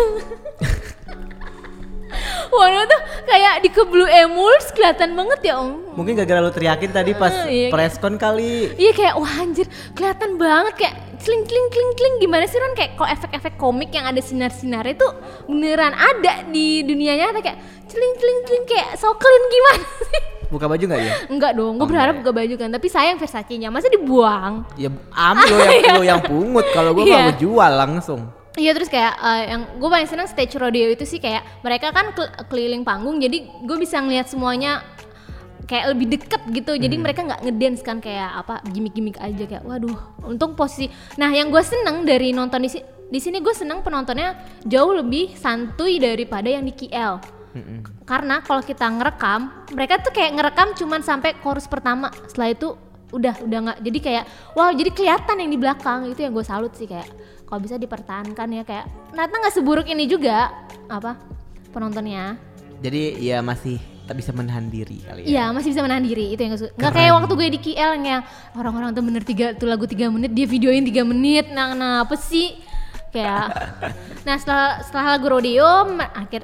Wono 2.51 2.83
tuh 2.83 3.01
kayak 3.23 3.63
di 3.63 3.71
ke 3.71 3.83
blue 3.87 4.09
emuls 4.09 4.75
kelihatan 4.75 5.15
banget 5.15 5.41
ya 5.45 5.55
om. 5.57 5.79
Mungkin 5.95 6.19
gara-gara 6.19 6.41
lu 6.41 6.51
teriakin 6.51 6.91
tadi 6.91 7.15
pas 7.15 7.47
iya, 7.47 7.71
preskon 7.71 8.19
kali. 8.19 8.75
Iya 8.75 8.91
kayak 8.91 9.15
wah 9.15 9.35
anjir 9.39 9.67
kelihatan 9.95 10.35
banget 10.35 10.75
kayak 10.75 10.97
cling 11.21 11.45
cling 11.45 11.69
cling 11.69 11.93
cling 11.93 12.15
gimana 12.19 12.45
sih 12.45 12.57
Ron 12.57 12.73
kayak 12.73 12.95
kok 12.95 13.07
efek-efek 13.07 13.55
komik 13.55 13.91
yang 13.91 14.05
ada 14.05 14.19
sinar-sinar 14.19 14.85
itu 14.85 15.05
beneran 15.45 15.93
ada 15.93 16.45
di 16.47 16.81
dunia 16.81 17.13
nyata 17.15 17.41
kayak 17.41 17.59
cling 17.87 18.15
cling 18.15 18.41
cling 18.43 18.65
kayak 18.65 18.95
so 18.95 19.13
clean 19.15 19.43
gimana 19.47 19.85
sih? 20.03 20.23
Buka 20.49 20.67
baju 20.67 20.83
nggak 20.83 20.99
ya? 21.01 21.15
Enggak 21.29 21.53
dong, 21.55 21.79
gue 21.79 21.85
Oh, 21.85 21.87
berharap 21.87 22.11
enggak 22.13 22.27
buka 22.27 22.43
baju 22.43 22.55
kan, 22.57 22.69
tapi 22.71 22.87
sayang 22.87 23.17
Versace-nya, 23.17 23.71
masa 23.71 23.87
dibuang? 23.87 24.67
Ya 24.75 24.91
am 25.13 25.39
lo 25.39 25.57
yang 25.63 25.95
lo 25.95 26.03
yang 26.03 26.21
pungut 26.21 26.67
kalau 26.71 26.91
gua 26.91 27.05
Iya. 27.05 27.15
mah 27.15 27.25
mau 27.25 27.37
jual 27.39 27.73
langsung. 27.79 28.21
Iya 28.53 28.75
terus 28.75 28.89
kayak 28.89 29.15
eh, 29.15 29.43
yang 29.49 29.79
gue 29.79 29.87
paling 29.87 30.05
seneng 30.05 30.27
stage 30.27 30.59
rodeo 30.59 30.91
itu 30.91 31.07
sih 31.07 31.17
kayak 31.17 31.63
mereka 31.63 31.95
kan 31.95 32.11
kel- 32.11 32.35
keliling 32.45 32.83
panggung 32.83 33.17
jadi 33.17 33.47
gue 33.47 33.77
bisa 33.79 34.03
ngeliat 34.03 34.27
semuanya 34.27 34.83
kayak 35.71 35.95
lebih 35.95 36.19
deket 36.19 36.43
gitu. 36.51 36.75
Jadi 36.75 36.99
mereka 36.99 37.23
nggak 37.23 37.47
ngedance 37.47 37.81
kan 37.87 38.03
kayak 38.03 38.43
apa 38.43 38.59
gimmick-gimmick 38.75 39.23
aja 39.23 39.47
kayak 39.47 39.63
waduh 39.63 39.95
untung 40.27 40.59
posisi. 40.59 40.91
Nah 41.15 41.31
yang 41.31 41.55
gue 41.55 41.63
seneng 41.63 42.03
dari 42.03 42.35
nonton 42.35 42.67
di 42.67 42.71
sini 42.75 42.85
di 43.11 43.19
sini 43.19 43.39
gue 43.43 43.55
seneng 43.55 43.83
penontonnya 43.83 44.39
jauh 44.67 44.95
lebih 44.95 45.35
santuy 45.35 45.99
daripada 45.99 46.47
yang 46.47 46.63
di 46.63 46.71
KL 46.71 47.41
karena 48.07 48.39
kalau 48.47 48.63
kita 48.63 48.87
ngerekam 48.87 49.51
mereka 49.75 49.99
tuh 49.99 50.15
kayak 50.15 50.39
ngerekam 50.39 50.71
cuman 50.79 51.03
sampai 51.03 51.35
chorus 51.43 51.67
pertama. 51.67 52.11
Setelah 52.31 52.55
itu 52.55 52.69
udah 53.11 53.43
udah 53.43 53.59
nggak 53.67 53.79
jadi 53.83 53.99
kayak 53.99 54.25
wow 54.55 54.71
jadi 54.71 54.91
kelihatan 54.95 55.37
yang 55.43 55.51
di 55.51 55.59
belakang. 55.59 56.07
Itu 56.07 56.23
yang 56.23 56.33
gue 56.35 56.47
salut 56.47 56.73
sih 56.79 56.87
kayak 56.87 57.11
kalau 57.51 57.59
bisa 57.59 57.75
dipertahankan 57.75 58.49
ya? 58.55 58.63
Kayak 58.63 58.87
ternyata 59.11 59.35
nggak 59.35 59.55
seburuk 59.55 59.87
ini 59.91 60.07
juga 60.07 60.55
apa 60.87 61.19
penontonnya. 61.75 62.39
Jadi 62.81 63.19
ya 63.19 63.43
masih 63.43 63.90
tak 64.11 64.19
bisa 64.19 64.35
menahan 64.35 64.67
diri 64.67 64.99
kali 65.07 65.23
ya. 65.23 65.27
Iya 65.31 65.45
masih 65.55 65.71
bisa 65.71 65.87
menahan 65.87 66.03
diri 66.03 66.35
itu 66.35 66.41
yang 66.43 66.51
gue 66.59 66.67
suka. 66.67 66.75
Nggak 66.75 66.93
kayak 66.99 67.13
waktu 67.15 67.33
gue 67.39 67.47
di 67.55 67.61
KL 67.63 67.91
yang 68.03 68.23
orang-orang 68.59 68.91
tuh 68.91 69.07
bener 69.07 69.23
tiga 69.23 69.47
tuh 69.55 69.71
lagu 69.71 69.87
tiga 69.87 70.11
menit 70.11 70.35
dia 70.35 70.51
videoin 70.51 70.83
tiga 70.83 71.07
menit. 71.07 71.47
Nah, 71.55 71.79
nah 71.79 71.95
apa 72.03 72.19
sih? 72.19 72.59
Kayak. 73.15 73.55
nah 74.27 74.35
setelah 74.35 74.83
setelah 74.83 75.15
lagu 75.15 75.31
rodeo 75.31 75.95
akhir 76.11 76.43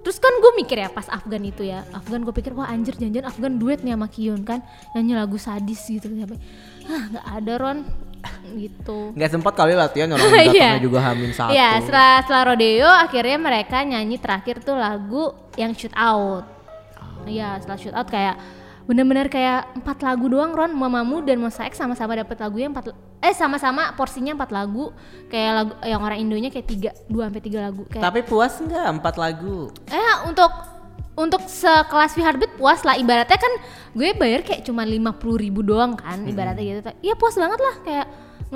terus 0.00 0.22
kan 0.22 0.32
gue 0.38 0.52
mikir 0.56 0.80
ya 0.80 0.88
pas 0.88 1.04
Afgan 1.10 1.42
itu 1.44 1.66
ya 1.66 1.82
Afgan 1.90 2.22
gue 2.22 2.32
pikir 2.32 2.54
wah 2.54 2.70
anjir 2.70 2.94
janjian 2.96 3.26
Afgan 3.26 3.58
duet 3.58 3.84
nih 3.84 3.92
sama 3.92 4.08
Kyun 4.08 4.46
kan 4.48 4.64
nyanyi 4.96 5.12
lagu 5.12 5.36
sadis 5.36 5.82
gitu 5.84 6.08
sampai 6.08 6.40
ah 6.88 7.02
nggak 7.10 7.26
ada 7.26 7.52
Ron 7.60 7.78
gitu 8.56 9.12
Nggak 9.12 9.30
sempat 9.32 9.52
kali 9.52 9.76
latihan 9.76 10.08
orang 10.14 10.24
Iya. 10.30 10.78
datangnya 10.78 10.84
juga 10.84 10.98
hamin 11.04 11.30
satu. 11.32 11.52
Iya, 11.52 11.70
setelah 11.84 12.12
setelah 12.24 12.44
rodeo 12.52 12.88
akhirnya 12.88 13.38
mereka 13.40 13.76
nyanyi 13.84 14.16
terakhir 14.16 14.60
tuh 14.64 14.76
lagu 14.76 15.32
yang 15.56 15.72
shoot 15.76 15.92
out. 15.96 16.44
Iya, 17.28 17.58
setelah 17.60 17.78
shoot 17.80 17.96
out 17.96 18.08
kayak 18.08 18.36
bener-bener 18.88 19.30
kayak 19.30 19.70
empat 19.76 20.02
lagu 20.02 20.26
doang 20.26 20.50
Ron, 20.50 20.74
Mamamu 20.74 21.22
dan 21.22 21.38
Monsta 21.38 21.62
X 21.68 21.78
sama-sama 21.78 22.18
dapat 22.18 22.36
lagunya 22.42 22.68
empat 22.72 22.90
eh 23.20 23.34
sama-sama 23.36 23.94
porsinya 23.94 24.34
empat 24.34 24.50
lagu. 24.50 24.90
Kayak 25.30 25.52
lagu 25.54 25.72
yang 25.86 26.00
orang 26.02 26.18
Indonya 26.18 26.50
kayak 26.50 26.66
tiga 26.66 26.90
dua 27.06 27.30
sampai 27.30 27.42
tiga 27.44 27.70
lagu 27.70 27.86
kayak 27.86 28.02
Tapi 28.02 28.20
puas 28.26 28.58
nggak 28.58 28.86
empat 28.98 29.14
lagu? 29.14 29.70
eh 29.92 30.14
untuk 30.26 30.50
untuk 31.14 31.44
sekelas 31.46 32.16
We 32.16 32.24
Heartbeat 32.24 32.56
puas 32.56 32.80
lah. 32.82 32.96
Ibaratnya 32.96 33.36
kan 33.36 33.52
gue 33.92 34.10
bayar 34.16 34.40
kayak 34.40 34.64
cuma 34.64 34.82
lima 34.82 35.12
puluh 35.14 35.36
ribu 35.36 35.60
doang 35.60 35.94
kan 35.94 36.24
ibaratnya 36.26 36.64
gitu. 36.64 36.80
Iya 37.04 37.14
puas 37.14 37.36
banget 37.36 37.60
lah. 37.60 37.74
Kayak 37.84 38.06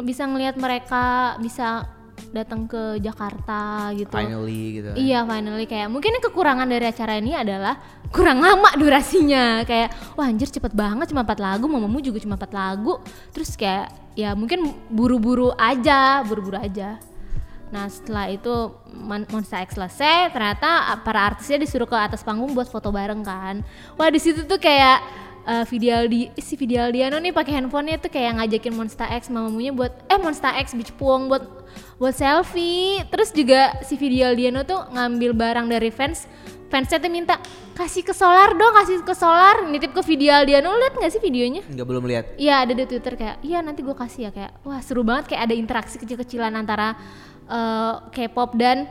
bisa 0.03 0.23
ngelihat 0.27 0.57
mereka 0.59 1.37
bisa 1.39 1.87
datang 2.35 2.67
ke 2.67 2.99
Jakarta 2.99 3.91
gitu. 3.95 4.11
Finally 4.11 4.63
gitu. 4.81 4.91
Iya 4.99 5.23
finally. 5.23 5.65
Kayak 5.71 5.89
mungkin 5.91 6.19
yang 6.19 6.25
kekurangan 6.27 6.67
dari 6.67 6.87
acara 6.91 7.15
ini 7.19 7.33
adalah 7.35 7.79
kurang 8.11 8.43
lama 8.43 8.71
durasinya. 8.75 9.63
Kayak 9.63 9.95
wah 10.19 10.27
anjir 10.27 10.51
cepet 10.51 10.75
banget 10.75 11.11
cuma 11.15 11.23
4 11.23 11.39
lagu 11.39 11.65
mamamu 11.71 12.03
juga 12.03 12.19
cuma 12.19 12.35
4 12.35 12.51
lagu. 12.51 12.99
Terus 13.31 13.55
kayak 13.55 13.95
ya 14.19 14.35
mungkin 14.35 14.75
buru-buru 14.91 15.55
aja 15.55 16.23
buru-buru 16.27 16.59
aja. 16.59 16.99
Nah 17.75 17.91
setelah 17.91 18.31
itu 18.31 18.71
Mon- 18.95 19.27
Monsta 19.35 19.59
X 19.67 19.75
selesai 19.75 20.31
ternyata 20.31 20.95
para 21.03 21.35
artisnya 21.35 21.59
disuruh 21.59 21.91
ke 21.91 21.99
atas 21.99 22.23
panggung 22.23 22.55
buat 22.55 22.71
foto 22.71 22.95
bareng 22.95 23.27
kan. 23.27 23.67
Wah 23.99 24.11
di 24.11 24.23
situ 24.23 24.47
tuh 24.47 24.63
kayak 24.63 25.24
eh 25.45 25.65
Vidialdi 25.69 26.33
si 26.41 26.57
Vidialdiano 26.57 27.21
nih 27.21 27.33
pakai 27.37 27.61
handphonenya 27.61 28.01
tuh 28.01 28.09
kayak 28.09 28.41
ngajakin 28.41 28.73
Monsta 28.73 29.05
X 29.13 29.29
mamamunya 29.29 29.77
buat 29.77 29.93
eh 30.09 30.17
Monsta 30.17 30.57
X 30.57 30.73
Beach 30.73 30.93
Puong 30.97 31.29
buat 31.29 31.45
buat 32.01 32.17
selfie. 32.17 33.05
Terus 33.13 33.31
juga 33.31 33.77
si 33.85 34.01
Vidialdiano 34.01 34.65
tuh 34.65 34.81
ngambil 34.89 35.37
barang 35.37 35.67
dari 35.69 35.93
fans 35.93 36.25
fansnya 36.73 36.99
tuh 36.99 37.13
minta 37.13 37.39
kasih 37.79 38.03
ke 38.03 38.11
Solar 38.17 38.57
dong 38.57 38.73
kasih 38.73 39.05
ke 39.05 39.15
Solar. 39.15 39.69
Nitip 39.69 39.93
ke 39.93 40.01
Vidialdiano. 40.01 40.73
Lu 40.73 40.81
liat 40.81 40.97
nggak 40.97 41.13
sih 41.13 41.21
videonya? 41.21 41.63
Nggak 41.69 41.87
belum 41.87 42.05
lihat. 42.09 42.25
Iya 42.41 42.65
ada 42.65 42.73
di 42.73 42.85
Twitter 42.89 43.15
kayak 43.15 43.37
iya 43.45 43.61
nanti 43.61 43.85
gue 43.85 43.95
kasih 43.95 44.21
ya 44.27 44.31
kayak 44.33 44.53
wah 44.65 44.81
seru 44.81 45.05
banget 45.05 45.37
kayak 45.37 45.53
ada 45.53 45.55
interaksi 45.55 46.01
kecil-kecilan 46.01 46.57
antara 46.57 46.97
eh, 47.47 47.95
K-pop 48.17 48.57
dan 48.57 48.89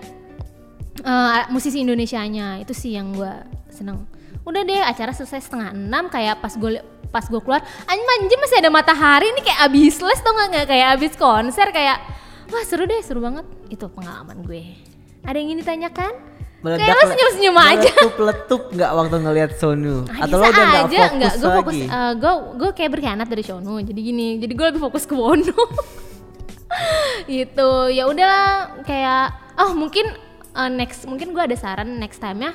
eh, 1.01 1.41
musisi 1.49 1.81
Indonesianya. 1.81 2.61
Itu 2.61 2.77
sih 2.77 2.93
yang 2.93 3.17
gue 3.17 3.33
seneng. 3.73 4.05
Udah 4.43 4.61
deh 4.67 4.81
acara 4.83 5.11
selesai 5.15 5.47
setengah 5.47 5.71
enam 5.71 6.11
kayak 6.11 6.43
pas 6.43 6.53
gue 6.55 6.83
pas 7.13 7.23
gue 7.23 7.41
keluar 7.45 7.61
anjing 7.85 8.09
anjing 8.19 8.39
masih 8.41 8.57
ada 8.57 8.73
matahari 8.73 9.29
ini 9.29 9.45
kayak 9.45 9.69
abis 9.69 10.01
les 10.01 10.19
tau 10.19 10.33
nggak 10.33 10.47
nggak 10.49 10.65
kayak 10.65 10.87
abis 10.97 11.13
konser 11.13 11.67
kayak 11.69 12.01
wah 12.49 12.63
seru 12.65 12.89
deh 12.89 12.99
seru 13.05 13.21
banget 13.21 13.45
itu 13.69 13.85
pengalaman 13.87 14.43
gue. 14.43 14.75
Ada 15.23 15.39
yang 15.39 15.53
ingin 15.53 15.59
ditanyakan? 15.63 16.33
kayak 16.63 16.95
lo 16.95 17.03
senyum-senyum 17.11 17.57
aja. 17.59 17.91
Letup-letup 17.91 18.61
nggak 18.71 18.91
waktu 18.95 19.15
ngelihat 19.19 19.51
Sonu? 19.59 20.07
Ah, 20.07 20.23
Atau 20.23 20.39
lo 20.39 20.47
udah 20.47 20.63
nggak 20.63 20.83
aja, 20.87 20.99
fokus 21.03 21.15
nggak, 21.19 21.33
gue 21.35 21.51
fokus, 21.51 21.75
lagi? 21.75 21.87
gue 22.15 22.33
gue 22.55 22.69
kayak 22.71 22.91
berkhianat 22.95 23.27
dari 23.27 23.43
Shono, 23.43 23.75
jadi 23.83 23.99
gini, 23.99 24.27
jadi 24.39 24.53
gue 24.55 24.65
lebih 24.71 24.81
fokus 24.81 25.03
ke 25.03 25.11
Wono. 25.11 25.51
gitu, 27.31 27.71
ya 27.91 28.03
udahlah 28.07 28.79
kayak, 28.87 29.25
oh 29.59 29.75
mungkin 29.75 30.07
uh, 30.55 30.71
next, 30.71 31.03
mungkin 31.03 31.35
gue 31.35 31.43
ada 31.43 31.55
saran 31.59 31.99
next 31.99 32.23
time 32.23 32.39
ya, 32.39 32.51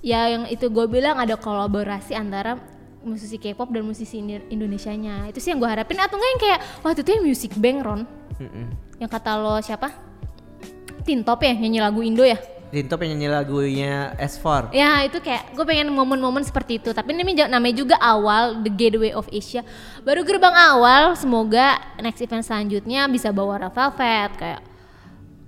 ya 0.00 0.28
yang 0.28 0.44
itu 0.48 0.66
gue 0.66 0.86
bilang 0.86 1.16
ada 1.16 1.36
kolaborasi 1.36 2.12
antara 2.12 2.56
musisi 3.00 3.40
K-pop 3.40 3.72
dan 3.72 3.84
musisi 3.84 4.20
Indo- 4.20 4.44
Indonesianya, 4.52 5.32
itu 5.32 5.40
sih 5.40 5.52
yang 5.52 5.60
gue 5.60 5.70
harapin 5.70 5.96
atau 5.96 6.20
enggak 6.20 6.30
yang 6.30 6.40
kayak 6.40 6.60
waktu 6.84 7.00
itu 7.00 7.10
yang 7.16 7.24
Music 7.24 7.52
Bank 7.56 7.78
Ron, 7.80 8.00
Mm-mm. 8.36 8.66
yang 9.00 9.08
kata 9.08 9.40
lo 9.40 9.56
siapa? 9.60 9.88
Tintop 11.00 11.40
ya 11.40 11.56
nyanyi 11.56 11.80
lagu 11.80 12.04
Indo 12.04 12.28
ya? 12.28 12.36
Rinto 12.70 12.94
pengen 12.94 13.18
nyanyi 13.18 13.34
lagunya 13.34 14.14
S4. 14.14 14.70
Ya 14.70 15.02
itu 15.02 15.18
kayak 15.18 15.58
gue 15.58 15.64
pengen 15.66 15.90
momen-momen 15.90 16.46
seperti 16.46 16.78
itu. 16.78 16.94
Tapi 16.94 17.18
ini 17.18 17.34
namanya 17.50 17.74
juga 17.74 17.98
awal 17.98 18.62
The 18.62 18.70
Gateway 18.70 19.10
of 19.10 19.26
Asia. 19.26 19.66
Baru 20.06 20.22
gerbang 20.22 20.54
awal. 20.54 21.18
Semoga 21.18 21.82
next 21.98 22.22
event 22.22 22.46
selanjutnya 22.46 23.10
bisa 23.10 23.34
bawa 23.34 23.66
Red 23.66 23.74
Velvet 23.74 24.30
kayak 24.38 24.60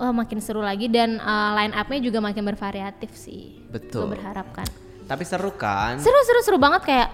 oh 0.00 0.12
makin 0.14 0.38
seru 0.40 0.64
lagi 0.64 0.88
dan 0.88 1.18
uh, 1.20 1.56
line 1.56 1.74
up-nya 1.76 2.00
juga 2.00 2.18
makin 2.22 2.44
bervariatif 2.46 3.12
sih. 3.16 3.60
Betul. 3.68 4.08
Gue 4.08 4.20
berharapkan. 4.20 4.66
Tapi 5.08 5.22
seru 5.26 5.52
kan? 5.56 5.98
Seru 5.98 6.20
seru 6.24 6.40
seru 6.44 6.58
banget 6.60 6.84
kayak 6.86 7.08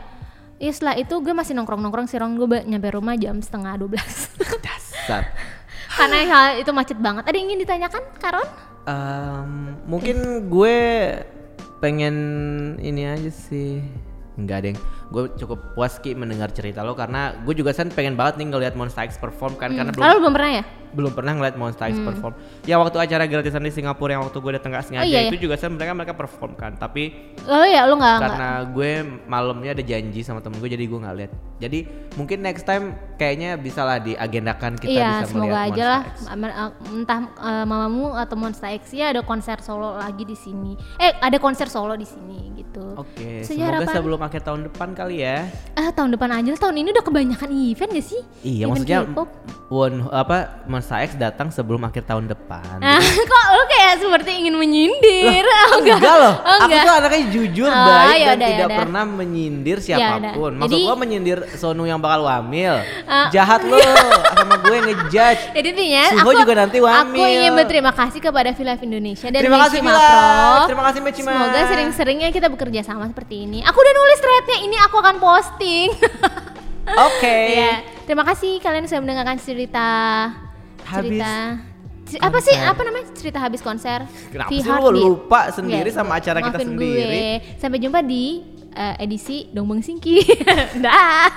Ya 0.58 0.74
setelah 0.74 0.98
itu 0.98 1.14
gue 1.22 1.30
masih 1.30 1.54
nongkrong-nongkrong 1.54 2.10
sih 2.10 2.18
Rong 2.18 2.34
gue 2.34 2.66
nyampe 2.66 2.90
rumah 2.90 3.14
jam 3.14 3.38
setengah 3.38 3.78
12 3.78 3.94
Dasar. 4.66 5.30
Karena 5.94 6.18
hal 6.26 6.46
itu 6.58 6.70
macet 6.74 6.98
banget 6.98 7.30
Ada 7.30 7.36
yang 7.38 7.46
ingin 7.54 7.62
ditanyakan 7.62 8.02
Karon? 8.18 8.48
Em, 8.82 9.78
mungkin 9.86 10.50
gue 10.50 10.78
pengen 11.78 12.16
ini 12.82 13.06
aja 13.06 13.30
sih. 13.30 13.78
Enggak 14.34 14.66
deng, 14.66 14.78
gue 15.08 15.24
cukup 15.40 15.72
puas 15.72 15.96
ki 15.96 16.12
mendengar 16.12 16.52
cerita 16.52 16.84
lo 16.84 16.92
karena 16.92 17.32
gue 17.40 17.54
juga 17.56 17.72
kan 17.72 17.88
pengen 17.88 18.12
banget 18.12 18.40
nih 18.40 18.46
ngeliat 18.52 18.74
Monsta 18.76 19.08
X 19.08 19.16
perform 19.16 19.56
kan 19.56 19.72
karena 19.72 19.88
belum 19.92 20.04
Kalau 20.04 20.18
belum 20.20 20.34
pernah 20.36 20.52
ya? 20.60 20.64
belum 20.92 21.12
pernah 21.12 21.32
ngeliat 21.36 21.56
Monsta 21.60 21.88
X 21.88 22.00
perform. 22.00 22.34
Ya 22.64 22.80
waktu 22.80 22.96
acara 22.96 23.28
gratisan 23.28 23.60
di 23.64 23.72
Singapura 23.72 24.16
yang 24.16 24.24
waktu 24.24 24.38
gue 24.40 24.52
datang 24.56 24.72
nggak 24.72 24.86
sengaja 24.88 25.08
iya, 25.08 25.28
itu 25.28 25.48
juga 25.48 25.60
kan 25.60 25.72
mereka 25.76 25.92
mereka 25.92 26.14
perform 26.16 26.52
kan, 26.56 26.76
tapi 26.80 27.36
Lalu 27.44 27.66
ya 27.76 27.82
lu 27.88 27.96
gak, 28.00 28.18
karena 28.20 28.50
gue 28.68 28.90
malamnya 29.28 29.70
ada 29.76 29.84
janji 29.84 30.20
sama 30.24 30.40
temen 30.40 30.60
gue 30.60 30.70
jadi 30.70 30.84
gue 30.84 30.98
nggak 31.00 31.16
lihat. 31.16 31.32
Jadi 31.58 31.78
mungkin 32.14 32.38
next 32.40 32.64
time 32.64 32.94
kayaknya 33.18 33.58
bisa 33.58 33.82
lah 33.82 33.98
diagendakan 33.98 34.78
kita 34.78 34.94
Iya 34.94 35.10
bisa 35.22 35.26
semoga 35.26 35.46
melihat 35.50 35.58
aja 35.58 35.68
Monsta 35.68 35.90
lah 35.90 36.02
X. 36.02 36.18
Uh, 36.22 36.70
Entah 36.94 37.20
uh, 37.34 37.64
mamamu 37.66 38.06
atau 38.14 38.36
Monster 38.38 38.70
X 38.78 38.82
ya 38.94 39.10
ada 39.10 39.22
konser 39.26 39.58
solo 39.58 39.98
lagi 39.98 40.22
di 40.22 40.38
sini 40.38 40.78
Eh 41.02 41.18
ada 41.18 41.34
konser 41.42 41.66
solo 41.66 41.98
di 41.98 42.06
sini 42.06 42.54
gitu 42.54 42.94
Oke, 42.94 43.42
Terus 43.42 43.50
semoga 43.50 43.90
sebelum 43.90 44.20
akhir 44.22 44.46
tahun 44.46 44.60
depan 44.70 44.94
kali 44.98 45.22
ya. 45.22 45.46
Ah 45.72 45.94
tahun 45.94 46.10
depan 46.10 46.26
aja 46.32 46.48
lah, 46.48 46.58
tahun 46.58 46.76
ini 46.76 46.90
udah 46.90 47.04
kebanyakan 47.06 47.48
event 47.54 47.90
gak 47.94 48.02
sih? 48.04 48.18
Iya, 48.42 48.66
Event 48.66 48.70
maksudnya 48.74 48.98
K-pop. 49.06 49.28
One 49.68 49.96
apa 50.10 50.36
Monsta 50.64 50.98
X 50.98 51.12
datang 51.14 51.48
sebelum 51.48 51.84
akhir 51.84 52.02
tahun 52.02 52.26
depan. 52.26 52.80
Ah, 52.80 52.98
kok 53.30 53.44
lu 53.52 53.62
kayak 53.68 53.94
seperti 54.00 54.30
ingin 54.34 54.56
menyindir? 54.56 55.44
Oh, 55.44 55.78
enggak, 55.78 56.00
loh. 56.02 56.34
Oh, 56.34 56.50
aku 56.56 56.66
enggak. 56.66 56.82
tuh 56.82 56.94
anaknya 56.96 57.22
jujur, 57.30 57.68
Oh, 57.68 57.76
baik 57.78 57.92
dan 57.92 58.18
yaudah, 58.18 58.48
tidak 58.48 58.58
yaudah. 58.64 58.78
pernah 58.80 59.02
menyindir 59.04 59.78
Yaudah. 59.78 59.86
siapa 59.86 60.16
pun. 60.32 60.52
Maksud 60.56 60.72
Jadi- 60.72 60.82
gua 60.82 60.96
menyindir 60.96 61.38
Sonu 61.54 61.84
yang 61.84 62.00
bakal 62.00 62.24
wamil. 62.24 62.74
Ah. 63.04 63.28
Jahat 63.28 63.60
lo 63.62 63.76
sama 64.34 64.56
gue 64.58 64.76
ngejudge. 64.82 65.42
Jadi 65.56 65.66
intinya 65.68 66.04
Suho 66.10 66.20
aku, 66.24 66.30
juga 66.34 66.52
nanti 66.56 66.78
aku 66.78 66.88
wamil. 66.88 67.28
ingin 67.28 67.52
berterima 67.52 67.92
kasih 67.92 68.18
kepada 68.18 68.50
Villa 68.50 68.74
Indonesia 68.74 69.28
dan 69.28 69.38
Terima 69.38 69.58
kasih, 69.62 69.78
Villa. 69.78 70.10
Terima 70.64 70.82
kasih, 70.88 71.00
Mechima. 71.04 71.30
Semoga 71.30 71.60
sering-seringnya 71.68 72.28
kita 72.32 72.48
bekerja 72.48 72.80
sama 72.82 73.04
seperti 73.06 73.44
ini. 73.44 73.60
Aku 73.62 73.76
udah 73.76 73.92
nulis 73.94 74.18
threadnya, 74.18 74.58
ini 74.64 74.76
aku 74.88 74.96
akan 74.98 75.16
posting. 75.18 75.92
Oke. 77.06 77.36
Iya. 77.52 77.72
Terima 78.02 78.24
kasih 78.24 78.56
kalian 78.58 78.88
sudah 78.88 79.04
mendengarkan 79.04 79.36
cerita 79.36 79.86
Habis 80.82 81.20
cerita 81.20 81.32
Cer- 82.08 82.24
apa 82.24 82.38
sih 82.40 82.56
konser. 82.56 82.72
apa 82.72 82.80
namanya 82.80 83.06
cerita 83.12 83.36
habis 83.38 83.60
konser 83.60 83.98
Kenapa 84.32 84.48
sih 84.48 84.64
lu 84.64 84.88
lupa 85.12 85.52
sendiri 85.52 85.84
Iya, 85.84 85.92
sama 85.92 86.16
acara 86.16 86.40
kita 86.40 86.56
sendiri? 86.58 87.04
gue. 87.04 87.60
sampai 87.60 87.76
jumpa 87.76 88.00
di 88.00 88.40
eh, 88.72 88.96
edisi 88.98 89.52
Dongbang 89.52 89.84
Singki 89.84 90.24
dah 90.80 91.28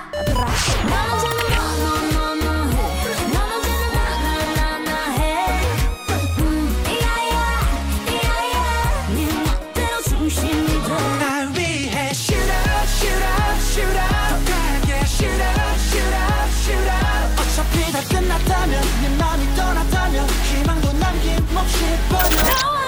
shit, 21.68 22.00
but 22.10 22.30
now 22.44 22.81